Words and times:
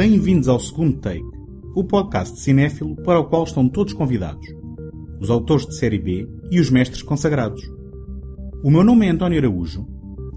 Bem-vindos 0.00 0.48
ao 0.48 0.58
segundo 0.58 0.96
take, 0.96 1.22
o 1.74 1.84
podcast 1.84 2.40
cinéfilo 2.40 2.96
para 3.04 3.20
o 3.20 3.26
qual 3.26 3.44
estão 3.44 3.68
todos 3.68 3.92
convidados, 3.92 4.46
os 5.20 5.28
autores 5.28 5.66
de 5.66 5.76
série 5.76 5.98
B 5.98 6.26
e 6.50 6.58
os 6.58 6.70
mestres 6.70 7.02
consagrados. 7.02 7.62
O 8.64 8.70
meu 8.70 8.82
nome 8.82 9.04
é 9.04 9.10
António 9.10 9.38
Araújo 9.38 9.86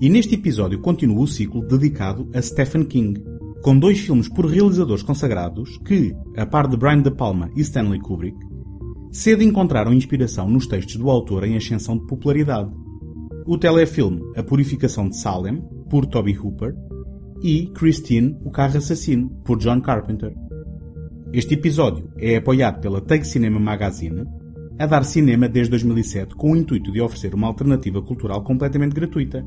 e 0.01 0.09
neste 0.09 0.35
episódio 0.35 0.81
continuo 0.81 1.23
o 1.23 1.27
ciclo 1.27 1.65
dedicado 1.65 2.29
a 2.35 2.41
Stephen 2.41 2.83
King, 2.83 3.23
com 3.61 3.79
dois 3.79 4.01
filmes 4.01 4.27
por 4.27 4.47
realizadores 4.47 5.01
consagrados 5.01 5.77
que, 5.85 6.13
a 6.35 6.45
par 6.45 6.67
de 6.67 6.75
Brian 6.75 7.01
De 7.01 7.11
Palma 7.11 7.49
e 7.55 7.61
Stanley 7.61 8.01
Kubrick, 8.01 8.37
cedo 9.13 9.43
encontraram 9.43 9.93
inspiração 9.93 10.49
nos 10.49 10.67
textos 10.67 10.97
do 10.97 11.09
autor 11.09 11.45
em 11.45 11.55
ascensão 11.55 11.97
de 11.97 12.05
popularidade. 12.05 12.69
O 13.45 13.57
telefilme 13.57 14.23
A 14.35 14.43
Purificação 14.43 15.07
de 15.07 15.17
Salem, 15.17 15.63
por 15.89 16.05
Toby 16.05 16.37
Hooper, 16.37 16.75
e 17.43 17.67
Christine, 17.67 18.37
o 18.45 18.49
Carro 18.49 18.77
Assassino, 18.77 19.29
por 19.43 19.59
John 19.59 19.81
Carpenter. 19.81 20.33
Este 21.33 21.55
episódio 21.55 22.09
é 22.17 22.37
apoiado 22.37 22.79
pela 22.79 23.01
Take 23.01 23.27
Cinema 23.27 23.59
Magazine, 23.59 24.23
a 24.79 24.85
dar 24.85 25.03
cinema 25.03 25.49
desde 25.49 25.71
2007 25.71 26.35
com 26.35 26.53
o 26.53 26.55
intuito 26.55 26.89
de 26.91 27.01
oferecer 27.01 27.35
uma 27.35 27.47
alternativa 27.47 28.01
cultural 28.01 28.41
completamente 28.43 28.93
gratuita. 28.93 29.45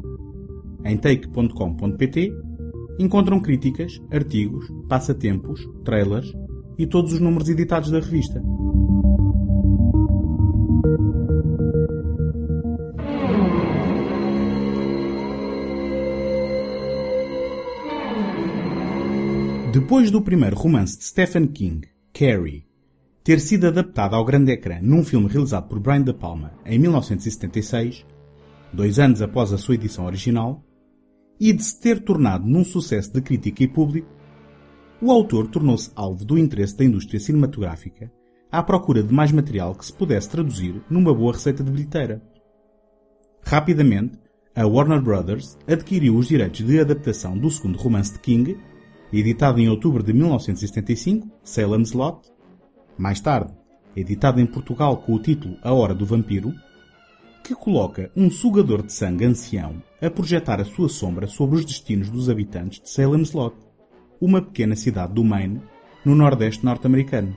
Em 0.84 0.96
take.com.pt 0.98 2.32
encontram 2.98 3.40
críticas, 3.40 3.98
artigos, 4.10 4.66
passatempos, 4.88 5.66
trailers 5.82 6.30
e 6.78 6.86
todos 6.86 7.14
os 7.14 7.20
números 7.20 7.48
editados 7.48 7.90
da 7.90 7.98
revista. 7.98 8.42
Depois 19.78 20.10
do 20.10 20.22
primeiro 20.22 20.56
romance 20.56 20.96
de 20.96 21.04
Stephen 21.04 21.46
King, 21.48 21.86
Carrie, 22.10 22.66
ter 23.22 23.38
sido 23.38 23.66
adaptado 23.66 24.16
ao 24.16 24.24
grande 24.24 24.50
ecrã 24.50 24.78
num 24.80 25.04
filme 25.04 25.28
realizado 25.28 25.68
por 25.68 25.78
Brian 25.78 26.00
De 26.00 26.14
Palma 26.14 26.54
em 26.64 26.78
1976, 26.78 28.06
dois 28.72 28.98
anos 28.98 29.20
após 29.20 29.52
a 29.52 29.58
sua 29.58 29.74
edição 29.74 30.06
original, 30.06 30.64
e 31.38 31.52
de 31.52 31.62
se 31.62 31.78
ter 31.78 32.02
tornado 32.02 32.46
num 32.46 32.64
sucesso 32.64 33.12
de 33.12 33.20
crítica 33.20 33.64
e 33.64 33.68
público, 33.68 34.08
o 34.98 35.12
autor 35.12 35.46
tornou-se 35.48 35.90
alvo 35.94 36.24
do 36.24 36.38
interesse 36.38 36.74
da 36.74 36.84
indústria 36.84 37.20
cinematográfica 37.20 38.10
à 38.50 38.62
procura 38.62 39.02
de 39.02 39.12
mais 39.12 39.30
material 39.30 39.74
que 39.74 39.84
se 39.84 39.92
pudesse 39.92 40.30
traduzir 40.30 40.82
numa 40.88 41.12
boa 41.12 41.34
receita 41.34 41.62
de 41.62 41.70
bilheteira. 41.70 42.22
Rapidamente, 43.42 44.18
a 44.54 44.66
Warner 44.66 45.02
Brothers 45.02 45.58
adquiriu 45.68 46.16
os 46.16 46.28
direitos 46.28 46.64
de 46.64 46.80
adaptação 46.80 47.36
do 47.36 47.50
segundo 47.50 47.76
romance 47.76 48.14
de 48.14 48.20
King 48.20 48.56
editado 49.12 49.60
em 49.60 49.68
outubro 49.68 50.02
de 50.02 50.12
1975, 50.12 51.28
Salem's 51.42 51.92
Lot. 51.92 52.28
Mais 52.98 53.20
tarde, 53.20 53.52
editado 53.94 54.40
em 54.40 54.46
Portugal 54.46 54.98
com 54.98 55.14
o 55.14 55.18
título 55.18 55.56
A 55.62 55.72
Hora 55.72 55.94
do 55.94 56.06
Vampiro, 56.06 56.52
que 57.42 57.54
coloca 57.54 58.10
um 58.16 58.30
sugador 58.30 58.82
de 58.82 58.92
sangue 58.92 59.24
ancião 59.24 59.82
a 60.02 60.10
projetar 60.10 60.60
a 60.60 60.64
sua 60.64 60.88
sombra 60.88 61.26
sobre 61.26 61.56
os 61.56 61.64
destinos 61.64 62.10
dos 62.10 62.28
habitantes 62.28 62.80
de 62.80 62.90
Salem's 62.90 63.32
Lot, 63.32 63.56
uma 64.20 64.42
pequena 64.42 64.74
cidade 64.74 65.12
do 65.12 65.22
Maine, 65.22 65.62
no 66.04 66.14
nordeste 66.14 66.64
norte-americano. 66.64 67.36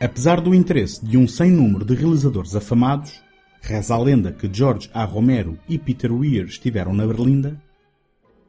Apesar 0.00 0.40
do 0.40 0.54
interesse 0.54 1.04
de 1.04 1.16
um 1.16 1.26
sem 1.26 1.50
número 1.50 1.84
de 1.84 1.94
realizadores 1.94 2.54
afamados, 2.54 3.22
reza 3.60 3.94
a 3.94 3.98
lenda 3.98 4.32
que 4.32 4.52
George 4.52 4.90
A. 4.92 5.04
Romero 5.04 5.58
e 5.68 5.78
Peter 5.78 6.12
Weir 6.12 6.44
estiveram 6.46 6.92
na 6.92 7.06
Berlinda, 7.06 7.60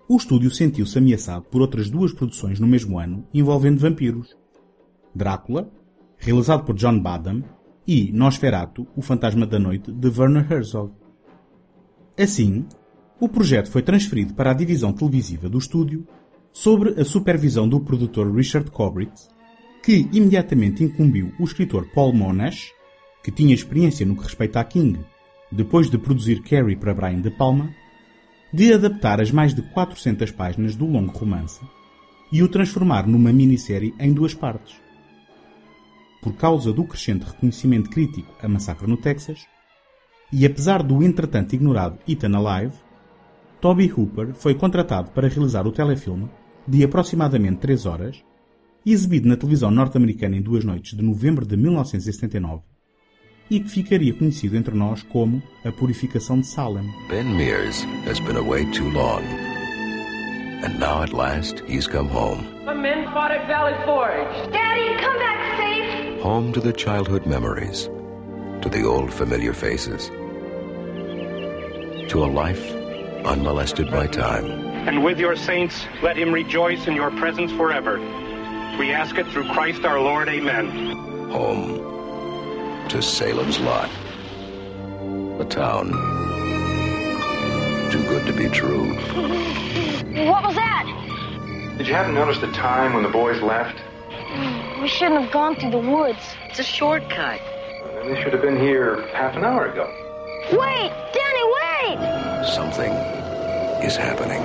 o 0.07 0.17
estúdio 0.17 0.51
sentiu-se 0.51 0.97
ameaçado 0.97 1.45
por 1.49 1.61
outras 1.61 1.89
duas 1.89 2.13
produções 2.13 2.59
no 2.59 2.67
mesmo 2.67 2.99
ano 2.99 3.25
envolvendo 3.33 3.79
vampiros. 3.79 4.35
Drácula, 5.15 5.69
realizado 6.17 6.63
por 6.65 6.75
John 6.75 6.99
Badham, 6.99 7.43
e 7.87 8.11
Nosferatu, 8.13 8.87
o 8.95 9.01
Fantasma 9.01 9.45
da 9.45 9.59
Noite, 9.59 9.91
de 9.91 10.07
Werner 10.07 10.49
Herzog. 10.51 10.93
Assim, 12.17 12.65
o 13.19 13.27
projeto 13.27 13.69
foi 13.69 13.81
transferido 13.81 14.33
para 14.33 14.51
a 14.51 14.53
divisão 14.53 14.93
televisiva 14.93 15.49
do 15.49 15.57
estúdio, 15.57 16.07
sobre 16.51 17.01
a 17.01 17.03
supervisão 17.03 17.67
do 17.67 17.79
produtor 17.79 18.33
Richard 18.33 18.69
Cobritz, 18.69 19.27
que 19.83 20.07
imediatamente 20.13 20.83
incumbiu 20.83 21.33
o 21.39 21.43
escritor 21.43 21.89
Paul 21.93 22.13
Monash, 22.13 22.71
que 23.23 23.31
tinha 23.31 23.55
experiência 23.55 24.05
no 24.05 24.15
que 24.15 24.23
respeita 24.23 24.59
a 24.59 24.63
King, 24.63 24.99
depois 25.51 25.89
de 25.89 25.97
produzir 25.97 26.41
Carrie 26.43 26.75
para 26.75 26.93
Brian 26.93 27.21
De 27.21 27.31
Palma, 27.31 27.73
de 28.53 28.71
adaptar 28.71 29.19
as 29.19 29.31
mais 29.31 29.55
de 29.55 29.63
400 29.63 30.29
páginas 30.29 30.75
do 30.75 30.85
longo 30.85 31.11
romance 31.17 31.59
e 32.31 32.43
o 32.43 32.47
transformar 32.47 33.07
numa 33.07 33.33
minissérie 33.33 33.95
em 33.99 34.13
duas 34.13 34.35
partes. 34.35 34.75
Por 36.21 36.33
causa 36.33 36.71
do 36.71 36.83
crescente 36.83 37.25
reconhecimento 37.25 37.89
crítico 37.89 38.31
a 38.41 38.47
Massacre 38.47 38.87
no 38.87 38.95
Texas, 38.95 39.47
e 40.31 40.45
apesar 40.45 40.83
do 40.83 41.03
entretanto 41.03 41.53
ignorado 41.53 41.97
Ethan 42.07 42.37
Alive, 42.37 42.75
Toby 43.59 43.91
Hooper 43.91 44.33
foi 44.35 44.53
contratado 44.53 45.11
para 45.11 45.27
realizar 45.27 45.65
o 45.65 45.71
telefilme 45.71 46.29
de 46.67 46.83
aproximadamente 46.83 47.57
3 47.57 47.85
horas, 47.87 48.23
exibido 48.85 49.27
na 49.27 49.35
televisão 49.35 49.71
norte-americana 49.71 50.37
em 50.37 50.41
duas 50.41 50.63
noites 50.63 50.95
de 50.95 51.03
novembro 51.03 51.45
de 51.45 51.57
1979, 51.57 52.61
e 53.53 53.59
que 53.59 53.69
ficaria 53.69 54.11
conhecido 54.11 54.57
entre 54.57 54.73
nós 54.73 55.03
como 55.03 55.39
a 55.63 55.71
Purificação 55.71 56.39
de 56.39 56.47
Salem. 56.47 56.91
Ben 57.07 57.23
Mears 57.23 57.85
has 58.07 58.19
been 58.19 58.35
away 58.35 58.65
too 58.71 58.89
long. 58.89 59.21
And 60.63 60.79
now 60.79 61.03
at 61.03 61.13
last 61.13 61.61
he's 61.67 61.85
come 61.85 62.09
home. 62.09 62.43
The 62.65 62.73
men 62.73 63.05
fought 63.13 63.29
at 63.29 63.45
Valley 63.45 63.75
Forge. 63.85 64.51
Daddy, 64.51 64.97
come 64.99 65.19
back 65.19 65.57
safe. 65.57 66.21
Home 66.23 66.51
to 66.51 66.59
the 66.59 66.73
childhood 66.73 67.27
memories, 67.27 67.91
to 68.63 68.69
the 68.69 68.83
old 68.83 69.13
familiar 69.13 69.53
faces, 69.53 70.09
to 72.09 72.23
a 72.23 72.25
life 72.25 72.73
unmolested 73.23 73.91
by 73.91 74.07
time. 74.07 74.49
And 74.87 75.03
with 75.03 75.19
your 75.19 75.35
saints, 75.35 75.85
let 76.01 76.17
him 76.17 76.33
rejoice 76.33 76.87
in 76.87 76.95
your 76.95 77.11
presence 77.11 77.51
forever. 77.51 77.99
We 78.79 78.91
ask 78.91 79.15
it 79.19 79.27
through 79.27 79.47
Christ 79.49 79.85
our 79.85 79.99
Lord. 79.99 80.27
Amen. 80.27 80.71
Home 81.29 81.92
to 82.89 83.01
Salem's 83.01 83.59
Lot. 83.59 83.89
A 85.39 85.45
town 85.45 85.91
too 87.93 88.03
good 88.05 88.25
to 88.25 88.33
be 88.33 88.49
true. 88.49 88.95
What 90.25 90.43
was 90.43 90.55
that? 90.55 91.75
Did 91.77 91.87
you 91.87 91.93
happen 91.93 92.15
to 92.15 92.19
notice 92.19 92.39
the 92.39 92.51
time 92.51 92.93
when 92.93 93.03
the 93.03 93.09
boys 93.09 93.39
left? 93.43 93.79
We 94.81 94.87
shouldn't 94.87 95.21
have 95.21 95.31
gone 95.31 95.55
through 95.57 95.69
the 95.69 95.77
woods. 95.77 96.17
It's 96.49 96.57
a 96.57 96.63
shortcut. 96.63 97.39
Well, 97.83 98.05
they 98.05 98.19
should 98.23 98.33
have 98.33 98.41
been 98.41 98.59
here 98.59 99.05
half 99.13 99.35
an 99.35 99.43
hour 99.43 99.67
ago. 99.67 99.85
Wait! 100.53 100.91
Danny, 101.13 101.45
wait! 101.59 102.45
Something 102.47 102.91
is 103.83 103.95
happening. 103.95 104.41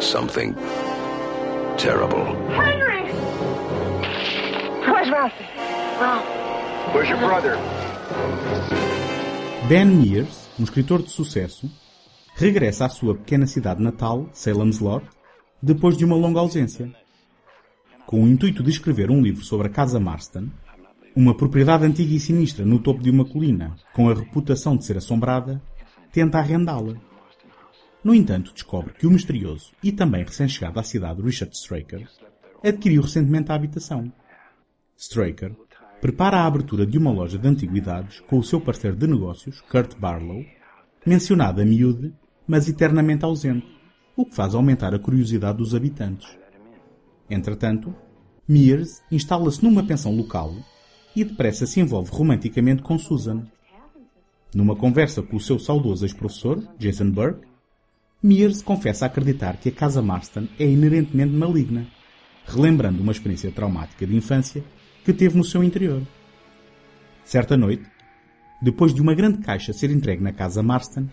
Something 0.00 0.54
terrible. 1.76 2.24
Henry! 2.50 3.10
Where's 4.80 5.10
Ralphie? 5.10 5.44
Ralph. 6.00 6.94
Where's 6.94 7.10
your 7.10 7.18
brother? 7.18 7.58
Ben 9.68 9.84
Mears, 9.84 10.48
um 10.58 10.64
escritor 10.64 11.02
de 11.02 11.10
sucesso, 11.10 11.70
regressa 12.34 12.86
à 12.86 12.88
sua 12.88 13.14
pequena 13.14 13.46
cidade 13.46 13.82
natal, 13.82 14.30
Salem's 14.32 14.78
Lot, 14.78 15.04
depois 15.62 15.98
de 15.98 16.04
uma 16.06 16.16
longa 16.16 16.40
ausência. 16.40 16.90
Com 18.06 18.24
o 18.24 18.26
intuito 18.26 18.62
de 18.62 18.70
escrever 18.70 19.10
um 19.10 19.20
livro 19.20 19.44
sobre 19.44 19.66
a 19.66 19.70
Casa 19.70 20.00
Marston, 20.00 20.48
uma 21.14 21.36
propriedade 21.36 21.84
antiga 21.84 22.14
e 22.14 22.18
sinistra 22.18 22.64
no 22.64 22.78
topo 22.78 23.02
de 23.02 23.10
uma 23.10 23.26
colina, 23.26 23.76
com 23.92 24.08
a 24.08 24.14
reputação 24.14 24.78
de 24.78 24.86
ser 24.86 24.96
assombrada, 24.96 25.60
tenta 26.10 26.38
arrendá-la. 26.38 26.94
No 28.02 28.14
entanto, 28.14 28.54
descobre 28.54 28.94
que 28.94 29.06
o 29.06 29.10
misterioso 29.10 29.72
e 29.82 29.92
também 29.92 30.24
recém-chegado 30.24 30.80
à 30.80 30.82
cidade 30.82 31.20
Richard 31.20 31.54
Straker 31.54 32.08
adquiriu 32.64 33.02
recentemente 33.02 33.52
a 33.52 33.54
habitação. 33.54 34.10
Straker 35.00 35.52
prepara 35.98 36.40
a 36.40 36.46
abertura 36.46 36.86
de 36.86 36.98
uma 36.98 37.10
loja 37.10 37.38
de 37.38 37.48
antiguidades 37.48 38.20
com 38.20 38.38
o 38.38 38.44
seu 38.44 38.60
parceiro 38.60 38.94
de 38.94 39.06
negócios, 39.06 39.62
Kurt 39.62 39.96
Barlow, 39.98 40.44
mencionado 41.06 41.62
a 41.62 41.64
miúde, 41.64 42.12
mas 42.46 42.68
eternamente 42.68 43.24
ausente, 43.24 43.66
o 44.14 44.26
que 44.26 44.34
faz 44.34 44.54
aumentar 44.54 44.94
a 44.94 44.98
curiosidade 44.98 45.56
dos 45.56 45.74
habitantes. 45.74 46.28
Entretanto, 47.30 47.94
Mears 48.46 49.02
instala-se 49.10 49.64
numa 49.64 49.82
pensão 49.82 50.14
local 50.14 50.54
e 51.16 51.24
depressa 51.24 51.64
se 51.64 51.80
envolve 51.80 52.10
romanticamente 52.10 52.82
com 52.82 52.98
Susan. 52.98 53.46
Numa 54.54 54.76
conversa 54.76 55.22
com 55.22 55.36
o 55.36 55.40
seu 55.40 55.58
saudoso 55.58 56.04
ex-professor, 56.04 56.62
Jason 56.78 57.10
Burke, 57.10 57.46
Mears 58.22 58.60
confessa 58.60 59.06
acreditar 59.06 59.56
que 59.56 59.70
a 59.70 59.72
Casa 59.72 60.02
Marston 60.02 60.46
é 60.58 60.66
inerentemente 60.66 61.32
maligna, 61.32 61.86
relembrando 62.44 63.02
uma 63.02 63.12
experiência 63.12 63.50
traumática 63.50 64.06
de 64.06 64.14
infância 64.14 64.62
que 65.04 65.12
teve 65.12 65.36
no 65.36 65.44
seu 65.44 65.62
interior. 65.62 66.02
Certa 67.24 67.56
noite, 67.56 67.84
depois 68.60 68.92
de 68.92 69.00
uma 69.00 69.14
grande 69.14 69.38
caixa 69.38 69.72
ser 69.72 69.90
entregue 69.90 70.22
na 70.22 70.32
casa 70.32 70.62
Marston, 70.62 71.08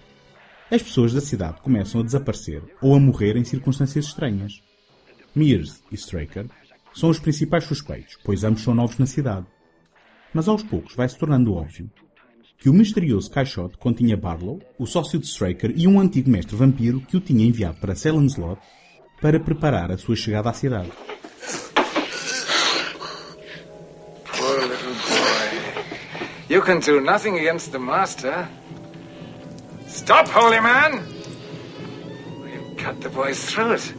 as 0.69 0.81
pessoas 0.81 1.13
da 1.13 1.21
cidade 1.21 1.61
começam 1.61 2.01
a 2.01 2.03
desaparecer 2.03 2.61
ou 2.81 2.93
a 2.93 2.99
morrer 2.99 3.37
em 3.37 3.43
circunstâncias 3.43 4.05
estranhas. 4.05 4.61
Mears 5.33 5.81
e 5.91 5.95
Straker 5.95 6.45
são 6.93 7.09
os 7.09 7.19
principais 7.19 7.63
suspeitos, 7.63 8.17
pois 8.23 8.43
ambos 8.43 8.63
são 8.63 8.73
novos 8.73 8.97
na 8.97 9.05
cidade. 9.05 9.45
Mas 10.33 10.47
aos 10.47 10.63
poucos 10.63 10.95
vai-se 10.95 11.17
tornando 11.17 11.53
óbvio 11.53 11.89
que 12.57 12.69
o 12.69 12.73
misterioso 12.73 13.29
caixote 13.29 13.77
continha 13.77 14.17
Barlow, 14.17 14.59
o 14.79 14.87
sócio 14.87 15.19
de 15.19 15.27
Straker 15.27 15.71
e 15.75 15.87
um 15.87 15.99
antigo 15.99 16.29
mestre 16.29 16.55
vampiro 16.55 16.99
que 17.01 17.15
o 17.15 17.21
tinha 17.21 17.45
enviado 17.45 17.79
para 17.79 17.95
Salem's 17.95 18.35
Lot 18.35 18.59
para 19.21 19.39
preparar 19.39 19.91
a 19.91 19.97
sua 19.97 20.15
chegada 20.15 20.49
à 20.49 20.53
cidade. 20.53 20.91
You 26.49 26.61
can 26.61 26.79
do 26.79 27.01
nothing 27.01 27.38
against 27.38 27.73
the 27.73 27.79
master. 27.79 28.47
Stop, 29.85 30.29
holy 30.29 30.61
man! 30.61 31.03
You 32.41 32.75
cut 32.77 33.01
the 33.01 33.09
boy's 33.09 33.44
throat. 33.44 33.94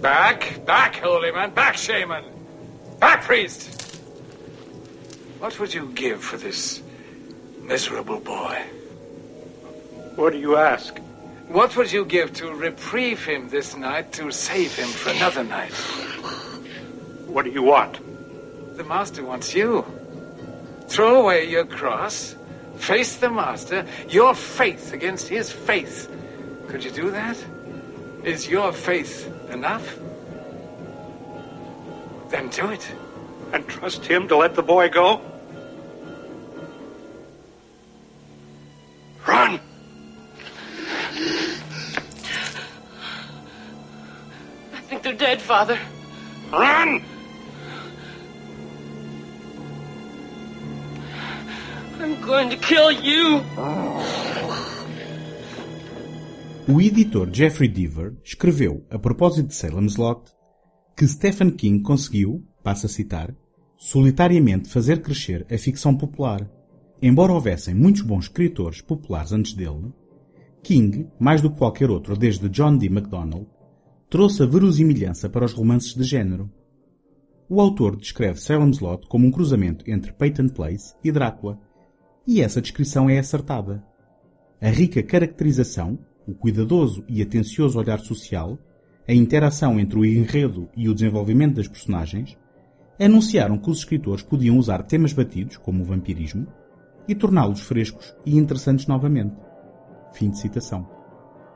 Back, 0.00 0.64
back, 0.64 0.96
holy 0.96 1.32
man, 1.32 1.50
back, 1.50 1.76
shaman! 1.76 2.24
Back, 3.00 3.24
priest! 3.24 4.00
What 5.40 5.58
would 5.58 5.74
you 5.74 5.90
give 5.92 6.22
for 6.22 6.36
this 6.36 6.80
miserable 7.60 8.20
boy? 8.20 8.62
What 10.14 10.34
do 10.34 10.38
you 10.38 10.56
ask? 10.56 10.98
What 11.48 11.76
would 11.76 11.90
you 11.90 12.04
give 12.04 12.32
to 12.34 12.54
reprieve 12.54 13.24
him 13.24 13.48
this 13.48 13.76
night 13.76 14.12
to 14.12 14.30
save 14.30 14.76
him 14.76 14.88
for 14.88 15.10
another 15.10 15.42
night? 15.42 15.72
What 17.26 17.44
do 17.44 17.50
you 17.50 17.62
want? 17.62 17.98
The 18.76 18.84
master 18.84 19.24
wants 19.24 19.52
you. 19.52 19.84
Throw 20.92 21.22
away 21.22 21.48
your 21.48 21.64
cross, 21.64 22.36
face 22.76 23.16
the 23.16 23.30
master, 23.30 23.86
your 24.10 24.34
faith 24.34 24.92
against 24.92 25.26
his 25.26 25.50
faith. 25.50 26.14
Could 26.68 26.84
you 26.84 26.90
do 26.90 27.10
that? 27.12 27.42
Is 28.24 28.46
your 28.46 28.74
faith 28.74 29.26
enough? 29.48 29.98
Then 32.28 32.50
do 32.50 32.68
it. 32.68 32.86
And 33.54 33.66
trust 33.66 34.04
him 34.04 34.28
to 34.28 34.36
let 34.36 34.54
the 34.54 34.62
boy 34.62 34.90
go? 34.90 35.22
Run! 39.26 39.60
I 44.74 44.80
think 44.88 45.02
they're 45.02 45.14
dead, 45.14 45.40
Father. 45.40 45.78
Run! 46.52 47.02
I'm 52.02 52.20
going 52.20 52.48
to 52.48 52.56
kill 52.56 52.90
you. 52.90 53.42
O 56.68 56.80
editor 56.80 57.28
Jeffrey 57.32 57.68
Deaver 57.68 58.16
escreveu, 58.24 58.84
a 58.90 58.98
propósito 58.98 59.46
de 59.46 59.54
Salem's 59.54 59.94
Lot, 59.94 60.32
que 60.96 61.06
Stephen 61.06 61.52
King 61.52 61.80
conseguiu, 61.80 62.44
passa 62.60 62.86
a 62.86 62.90
citar, 62.90 63.32
solitariamente 63.76 64.68
fazer 64.68 65.00
crescer 65.00 65.46
a 65.48 65.56
ficção 65.56 65.96
popular. 65.96 66.50
Embora 67.00 67.32
houvessem 67.32 67.72
muitos 67.72 68.02
bons 68.02 68.24
escritores 68.24 68.80
populares 68.80 69.32
antes 69.32 69.54
dele, 69.54 69.92
King, 70.60 71.06
mais 71.20 71.40
do 71.40 71.50
que 71.50 71.58
qualquer 71.58 71.88
outro 71.88 72.16
desde 72.16 72.48
John 72.48 72.78
D. 72.78 72.88
MacDonald, 72.88 73.46
trouxe 74.10 74.42
a 74.42 74.46
verosimilhança 74.46 75.28
para 75.28 75.44
os 75.44 75.52
romances 75.52 75.94
de 75.94 76.02
género. 76.02 76.50
O 77.48 77.60
autor 77.60 77.94
descreve 77.96 78.40
Salem's 78.40 78.80
Lot 78.80 79.06
como 79.06 79.24
um 79.24 79.30
cruzamento 79.30 79.88
entre 79.88 80.12
Peyton 80.12 80.48
Place 80.48 80.96
e 81.04 81.12
Drácula, 81.12 81.60
e 82.26 82.40
essa 82.40 82.60
descrição 82.60 83.08
é 83.08 83.18
acertada. 83.18 83.84
A 84.60 84.68
rica 84.68 85.02
caracterização, 85.02 85.98
o 86.26 86.34
cuidadoso 86.34 87.04
e 87.08 87.20
atencioso 87.20 87.78
olhar 87.78 87.98
social, 88.00 88.58
a 89.08 89.12
interação 89.12 89.80
entre 89.80 89.98
o 89.98 90.04
enredo 90.04 90.68
e 90.76 90.88
o 90.88 90.94
desenvolvimento 90.94 91.56
das 91.56 91.66
personagens, 91.68 92.38
anunciaram 93.00 93.58
que 93.58 93.70
os 93.70 93.78
escritores 93.78 94.22
podiam 94.22 94.56
usar 94.56 94.82
temas 94.84 95.12
batidos, 95.12 95.56
como 95.56 95.82
o 95.82 95.86
vampirismo, 95.86 96.46
e 97.08 97.14
torná-los 97.14 97.60
frescos 97.62 98.14
e 98.24 98.36
interessantes 98.36 98.86
novamente. 98.86 99.34
Fim 100.12 100.30
de 100.30 100.38
citação. 100.38 100.88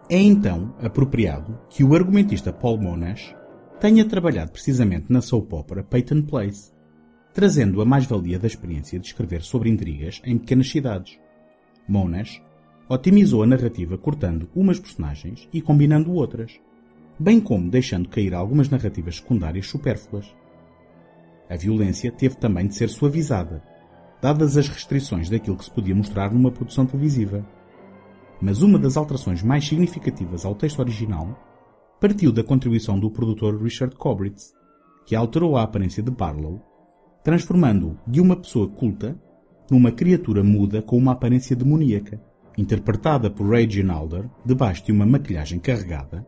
É 0.09 0.19
então 0.19 0.75
apropriado 0.81 1.59
que 1.69 1.85
o 1.85 1.95
argumentista 1.95 2.53
Paul 2.53 2.79
Monash 2.79 3.35
tenha 3.81 4.05
trabalhado 4.05 4.53
precisamente 4.53 5.07
na 5.09 5.21
soap 5.21 5.53
opera 5.53 5.85
Peyton 5.85 6.23
Place, 6.23 6.73
trazendo 7.37 7.83
a 7.83 7.85
mais-valia 7.85 8.39
da 8.39 8.47
experiência 8.47 8.99
de 8.99 9.09
escrever 9.09 9.43
sobre 9.43 9.69
intrigas 9.69 10.23
em 10.25 10.39
pequenas 10.39 10.71
cidades. 10.71 11.19
Monash 11.87 12.43
otimizou 12.89 13.43
a 13.43 13.47
narrativa 13.47 13.99
cortando 13.99 14.49
umas 14.57 14.81
personagens 14.81 15.47
e 15.53 15.61
combinando 15.61 16.15
outras, 16.15 16.59
bem 17.19 17.39
como 17.39 17.69
deixando 17.69 18.09
cair 18.09 18.33
algumas 18.33 18.71
narrativas 18.71 19.17
secundárias 19.17 19.67
supérfluas. 19.67 20.35
A 21.51 21.57
violência 21.57 22.11
teve 22.11 22.37
também 22.37 22.69
de 22.69 22.75
ser 22.75 22.89
suavizada, 22.89 23.63
dadas 24.23 24.57
as 24.57 24.71
restrições 24.71 25.29
daquilo 25.29 25.59
que 25.59 25.65
se 25.67 25.71
podia 25.71 25.95
mostrar 25.95 26.33
numa 26.33 26.51
produção 26.51 26.87
televisiva. 26.87 27.47
Mas 28.41 28.63
uma 28.63 28.79
das 28.79 28.97
alterações 28.97 29.43
mais 29.43 29.69
significativas 29.69 30.47
ao 30.47 30.55
texto 30.55 30.79
original 30.79 31.39
partiu 32.01 32.33
da 32.33 32.43
contribuição 32.43 32.99
do 32.99 33.11
produtor 33.11 33.63
Richard 33.63 33.95
Cobritz, 33.95 34.55
que 35.05 35.15
alterou 35.15 35.59
a 35.59 35.65
aparência 35.65 36.03
de 36.03 36.11
Barlow, 36.11 36.76
transformando-o 37.27 37.99
de 38.07 38.21
uma 38.21 38.37
pessoa 38.37 38.69
culta 38.69 39.19
numa 39.69 39.91
criatura 39.91 40.45
muda 40.45 40.81
com 40.81 40.97
uma 40.97 41.11
aparência 41.11 41.57
demoníaca, 41.57 42.23
interpretada 42.57 43.29
por 43.29 43.51
Reginald 43.51 44.01
Alder 44.15 44.31
debaixo 44.45 44.85
de 44.85 44.93
uma 44.93 45.05
maquilhagem 45.05 45.59
carregada, 45.59 46.25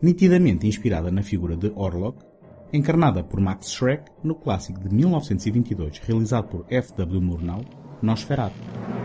nitidamente 0.00 0.66
inspirada 0.66 1.10
na 1.10 1.22
figura 1.22 1.58
de 1.58 1.70
Orlok, 1.76 2.24
encarnada 2.72 3.22
por 3.22 3.38
Max 3.38 3.70
Schreck 3.70 4.10
no 4.24 4.34
clássico 4.34 4.80
de 4.80 4.94
1922 4.94 5.98
realizado 5.98 6.48
por 6.48 6.64
F. 6.70 6.94
W. 6.96 7.20
Murnau, 7.20 7.60
Nosferatu. 8.00 8.99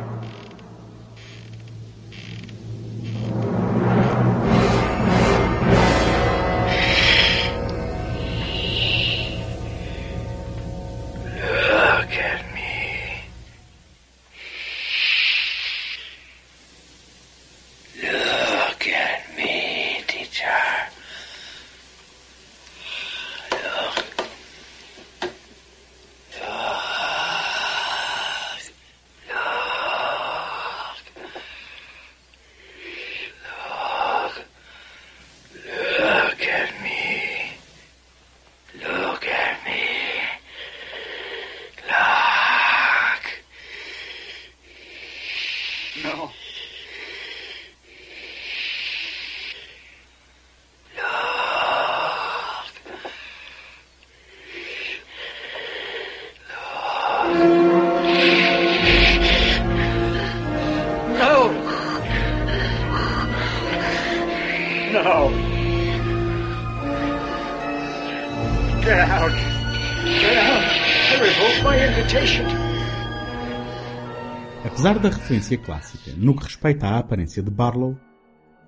Referência 75.26 75.58
clássica 75.58 76.12
no 76.16 76.36
que 76.36 76.44
respeita 76.44 76.86
à 76.86 77.00
aparência 77.00 77.42
de 77.42 77.50
Barlow, 77.50 77.98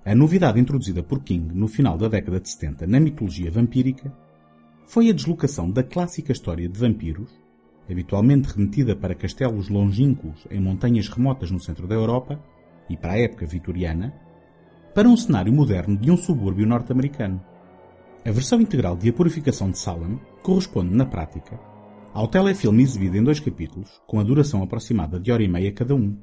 a 0.04 0.12
novidade 0.12 0.58
introduzida 0.58 1.04
por 1.04 1.22
King 1.22 1.54
no 1.54 1.68
final 1.68 1.96
da 1.96 2.08
década 2.08 2.40
de 2.40 2.48
70 2.48 2.84
na 2.84 2.98
mitologia 2.98 3.48
vampírica 3.48 4.12
foi 4.84 5.08
a 5.08 5.12
deslocação 5.12 5.70
da 5.70 5.84
clássica 5.84 6.32
história 6.32 6.68
de 6.68 6.76
vampiros, 6.76 7.30
habitualmente 7.88 8.48
remetida 8.48 8.96
para 8.96 9.14
castelos 9.14 9.68
longínquos 9.68 10.48
em 10.50 10.58
montanhas 10.58 11.08
remotas 11.08 11.48
no 11.52 11.60
centro 11.60 11.86
da 11.86 11.94
Europa 11.94 12.42
e 12.90 12.96
para 12.96 13.12
a 13.12 13.20
época 13.20 13.46
vitoriana, 13.46 14.12
para 14.92 15.08
um 15.08 15.16
cenário 15.16 15.52
moderno 15.52 15.96
de 15.96 16.10
um 16.10 16.16
subúrbio 16.16 16.66
norte-americano. 16.66 17.40
A 18.26 18.32
versão 18.32 18.60
integral 18.60 18.96
de 18.96 19.10
A 19.10 19.12
Purificação 19.12 19.70
de 19.70 19.78
Salem 19.78 20.20
corresponde, 20.42 20.92
na 20.92 21.06
prática, 21.06 21.56
ao 22.12 22.26
telefilme 22.26 22.82
exibido 22.82 23.16
em 23.16 23.22
dois 23.22 23.38
capítulos, 23.38 24.02
com 24.08 24.18
a 24.18 24.24
duração 24.24 24.60
aproximada 24.60 25.20
de 25.20 25.30
hora 25.30 25.44
e 25.44 25.46
meia 25.46 25.70
cada 25.70 25.94
um. 25.94 26.18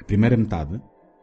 A 0.00 0.04
primeira 0.04 0.36
metade 0.36 0.80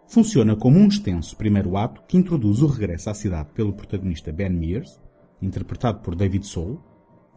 funciona 0.08 0.56
como 0.56 0.78
um 0.78 0.88
extenso 0.88 1.36
primeiro 1.36 1.78
ato 1.78 2.04
que 2.08 2.18
introduz 2.18 2.62
o 2.62 2.68
regresso 2.68 3.10
à 3.10 3.14
cidade 3.14 3.50
pelo 3.54 3.74
protagonista 3.74 4.32
Ben 4.32 4.50
Mears, 4.50 5.00
interpretado 5.42 6.00
por 6.00 6.16
David 6.16 6.46
Soul, 6.46 6.80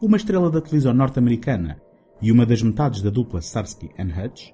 uma 0.00 0.16
estrela 0.16 0.50
da 0.50 0.60
televisão 0.60 0.92
norte-americana 0.92 1.80
e 2.20 2.30
uma 2.30 2.44
das 2.44 2.62
metades 2.62 3.02
da 3.02 3.10
dupla 3.10 3.40
Starsky 3.40 3.90
and 3.98 4.12
Hutch, 4.16 4.52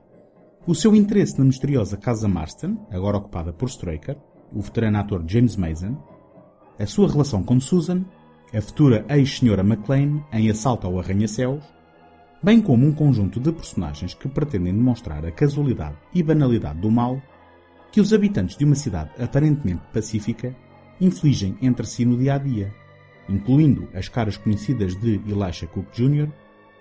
o 0.66 0.74
seu 0.74 0.94
interesse 0.94 1.38
na 1.38 1.44
misteriosa 1.44 1.96
Casa 1.96 2.26
Marston, 2.26 2.86
agora 2.90 3.18
ocupada 3.18 3.52
por 3.52 3.68
Straker, 3.68 4.16
o 4.52 4.60
veterano 4.60 4.98
ator 4.98 5.22
James 5.26 5.56
Mason, 5.56 5.96
a 6.78 6.86
sua 6.86 7.10
relação 7.10 7.42
com 7.42 7.60
Susan, 7.60 8.04
a 8.52 8.60
futura 8.60 9.04
ex-senhora 9.08 9.62
McLean 9.62 10.22
em 10.32 10.50
Assalto 10.50 10.86
ao 10.86 10.98
Arranha-Céus, 10.98 11.64
bem 12.44 12.60
como 12.60 12.86
um 12.86 12.92
conjunto 12.92 13.40
de 13.40 13.50
personagens 13.50 14.12
que 14.12 14.28
pretendem 14.28 14.74
demonstrar 14.74 15.24
a 15.24 15.32
casualidade 15.32 15.96
e 16.14 16.22
banalidade 16.22 16.78
do 16.78 16.90
mal 16.90 17.18
que 17.90 18.02
os 18.02 18.12
habitantes 18.12 18.54
de 18.54 18.66
uma 18.66 18.74
cidade 18.74 19.10
aparentemente 19.18 19.80
pacífica 19.94 20.54
infligem 21.00 21.56
entre 21.62 21.86
si 21.86 22.04
no 22.04 22.18
dia 22.18 22.34
a 22.34 22.38
dia, 22.38 22.70
incluindo 23.30 23.88
as 23.94 24.10
caras 24.10 24.36
conhecidas 24.36 24.94
de 24.94 25.22
Elisha 25.26 25.66
Cook 25.66 25.86
Jr., 25.94 26.28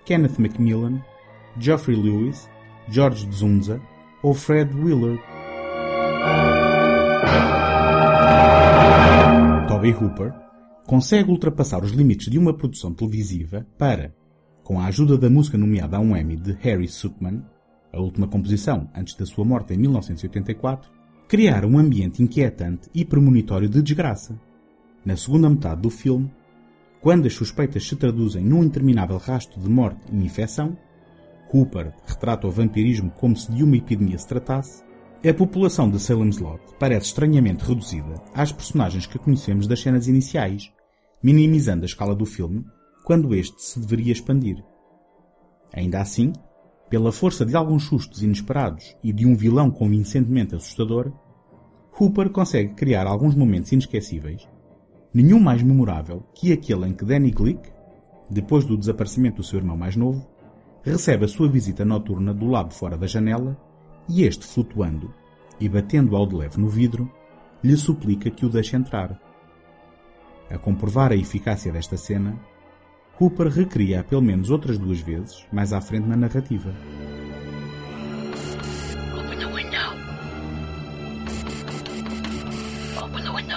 Kenneth 0.04 0.38
Macmillan, 0.38 1.02
Geoffrey 1.58 1.96
Lewis, 1.96 2.46
George 2.90 3.26
Dzunza 3.26 3.80
ou 4.22 4.34
Fred 4.34 4.70
Willard. 4.76 5.18
Toby 9.66 9.92
Hooper 9.92 10.34
consegue 10.86 11.30
ultrapassar 11.30 11.82
os 11.82 11.92
limites 11.92 12.30
de 12.30 12.38
uma 12.38 12.52
produção 12.52 12.92
televisiva 12.92 13.66
para, 13.78 14.14
com 14.64 14.80
a 14.80 14.86
ajuda 14.86 15.18
da 15.18 15.28
música 15.28 15.58
nomeada 15.58 15.98
a 15.98 16.00
um 16.00 16.16
Emmy 16.16 16.36
de 16.36 16.52
Harry 16.62 16.88
Sukman, 16.88 17.44
a 17.92 18.00
última 18.00 18.26
composição 18.26 18.88
antes 18.96 19.14
da 19.14 19.26
sua 19.26 19.44
morte 19.44 19.74
em 19.74 19.76
1984, 19.76 20.90
criar 21.28 21.66
um 21.66 21.78
ambiente 21.78 22.22
inquietante 22.22 22.88
e 22.94 23.04
premonitório 23.04 23.68
de 23.68 23.82
desgraça. 23.82 24.40
Na 25.04 25.16
segunda 25.16 25.50
metade 25.50 25.82
do 25.82 25.90
filme, 25.90 26.32
quando 27.00 27.26
as 27.26 27.34
suspeitas 27.34 27.86
se 27.86 27.94
traduzem 27.94 28.42
num 28.42 28.64
interminável 28.64 29.18
rasto 29.18 29.60
de 29.60 29.68
morte 29.68 30.00
e 30.10 30.16
infecção, 30.16 30.76
Hooper 31.52 31.92
retrata 32.06 32.46
o 32.46 32.50
vampirismo 32.50 33.10
como 33.10 33.36
se 33.36 33.52
de 33.52 33.62
uma 33.62 33.76
epidemia 33.76 34.18
se 34.18 34.26
tratasse, 34.26 34.82
a 35.26 35.32
população 35.32 35.90
de 35.90 36.00
Salem's 36.00 36.38
Lot 36.38 36.62
parece 36.78 37.06
estranhamente 37.06 37.64
reduzida 37.64 38.22
às 38.34 38.50
personagens 38.50 39.06
que 39.06 39.18
conhecemos 39.18 39.66
das 39.66 39.80
cenas 39.80 40.08
iniciais, 40.08 40.72
minimizando 41.22 41.82
a 41.82 41.86
escala 41.86 42.14
do 42.14 42.26
filme 42.26 42.64
quando 43.04 43.34
este 43.34 43.62
se 43.62 43.78
deveria 43.78 44.12
expandir. 44.12 44.64
Ainda 45.72 46.00
assim, 46.00 46.32
pela 46.88 47.12
força 47.12 47.44
de 47.44 47.54
alguns 47.54 47.84
sustos 47.84 48.22
inesperados 48.22 48.96
e 49.02 49.12
de 49.12 49.26
um 49.26 49.36
vilão 49.36 49.70
convincentemente 49.70 50.54
assustador, 50.54 51.12
Hooper 51.98 52.30
consegue 52.30 52.74
criar 52.74 53.06
alguns 53.06 53.34
momentos 53.34 53.70
inesquecíveis 53.70 54.48
nenhum 55.14 55.38
mais 55.38 55.62
memorável 55.62 56.26
que 56.34 56.52
aquele 56.52 56.88
em 56.88 56.92
que 56.92 57.04
Danny 57.04 57.30
Glick, 57.30 57.70
depois 58.28 58.64
do 58.64 58.76
desaparecimento 58.76 59.36
do 59.36 59.44
seu 59.44 59.60
irmão 59.60 59.76
mais 59.76 59.94
novo, 59.94 60.26
recebe 60.82 61.24
a 61.24 61.28
sua 61.28 61.48
visita 61.48 61.84
noturna 61.84 62.34
do 62.34 62.48
lado 62.48 62.74
fora 62.74 62.98
da 62.98 63.06
janela 63.06 63.56
e 64.08 64.24
este, 64.24 64.44
flutuando 64.44 65.14
e 65.60 65.68
batendo 65.68 66.16
ao 66.16 66.26
de 66.26 66.34
leve 66.34 66.60
no 66.60 66.68
vidro, 66.68 67.08
lhe 67.62 67.76
suplica 67.76 68.28
que 68.28 68.44
o 68.44 68.48
deixe 68.48 68.74
entrar. 68.74 69.18
A 70.50 70.58
comprovar 70.58 71.12
a 71.12 71.16
eficácia 71.16 71.72
desta 71.72 71.96
cena, 71.96 72.38
Hooper 73.20 73.48
recria-a 73.48 74.04
pelo 74.04 74.22
menos 74.22 74.50
outras 74.50 74.78
duas 74.78 75.00
vezes 75.00 75.44
mais 75.52 75.72
à 75.72 75.80
frente 75.80 76.06
na 76.06 76.16
narrativa. 76.16 76.74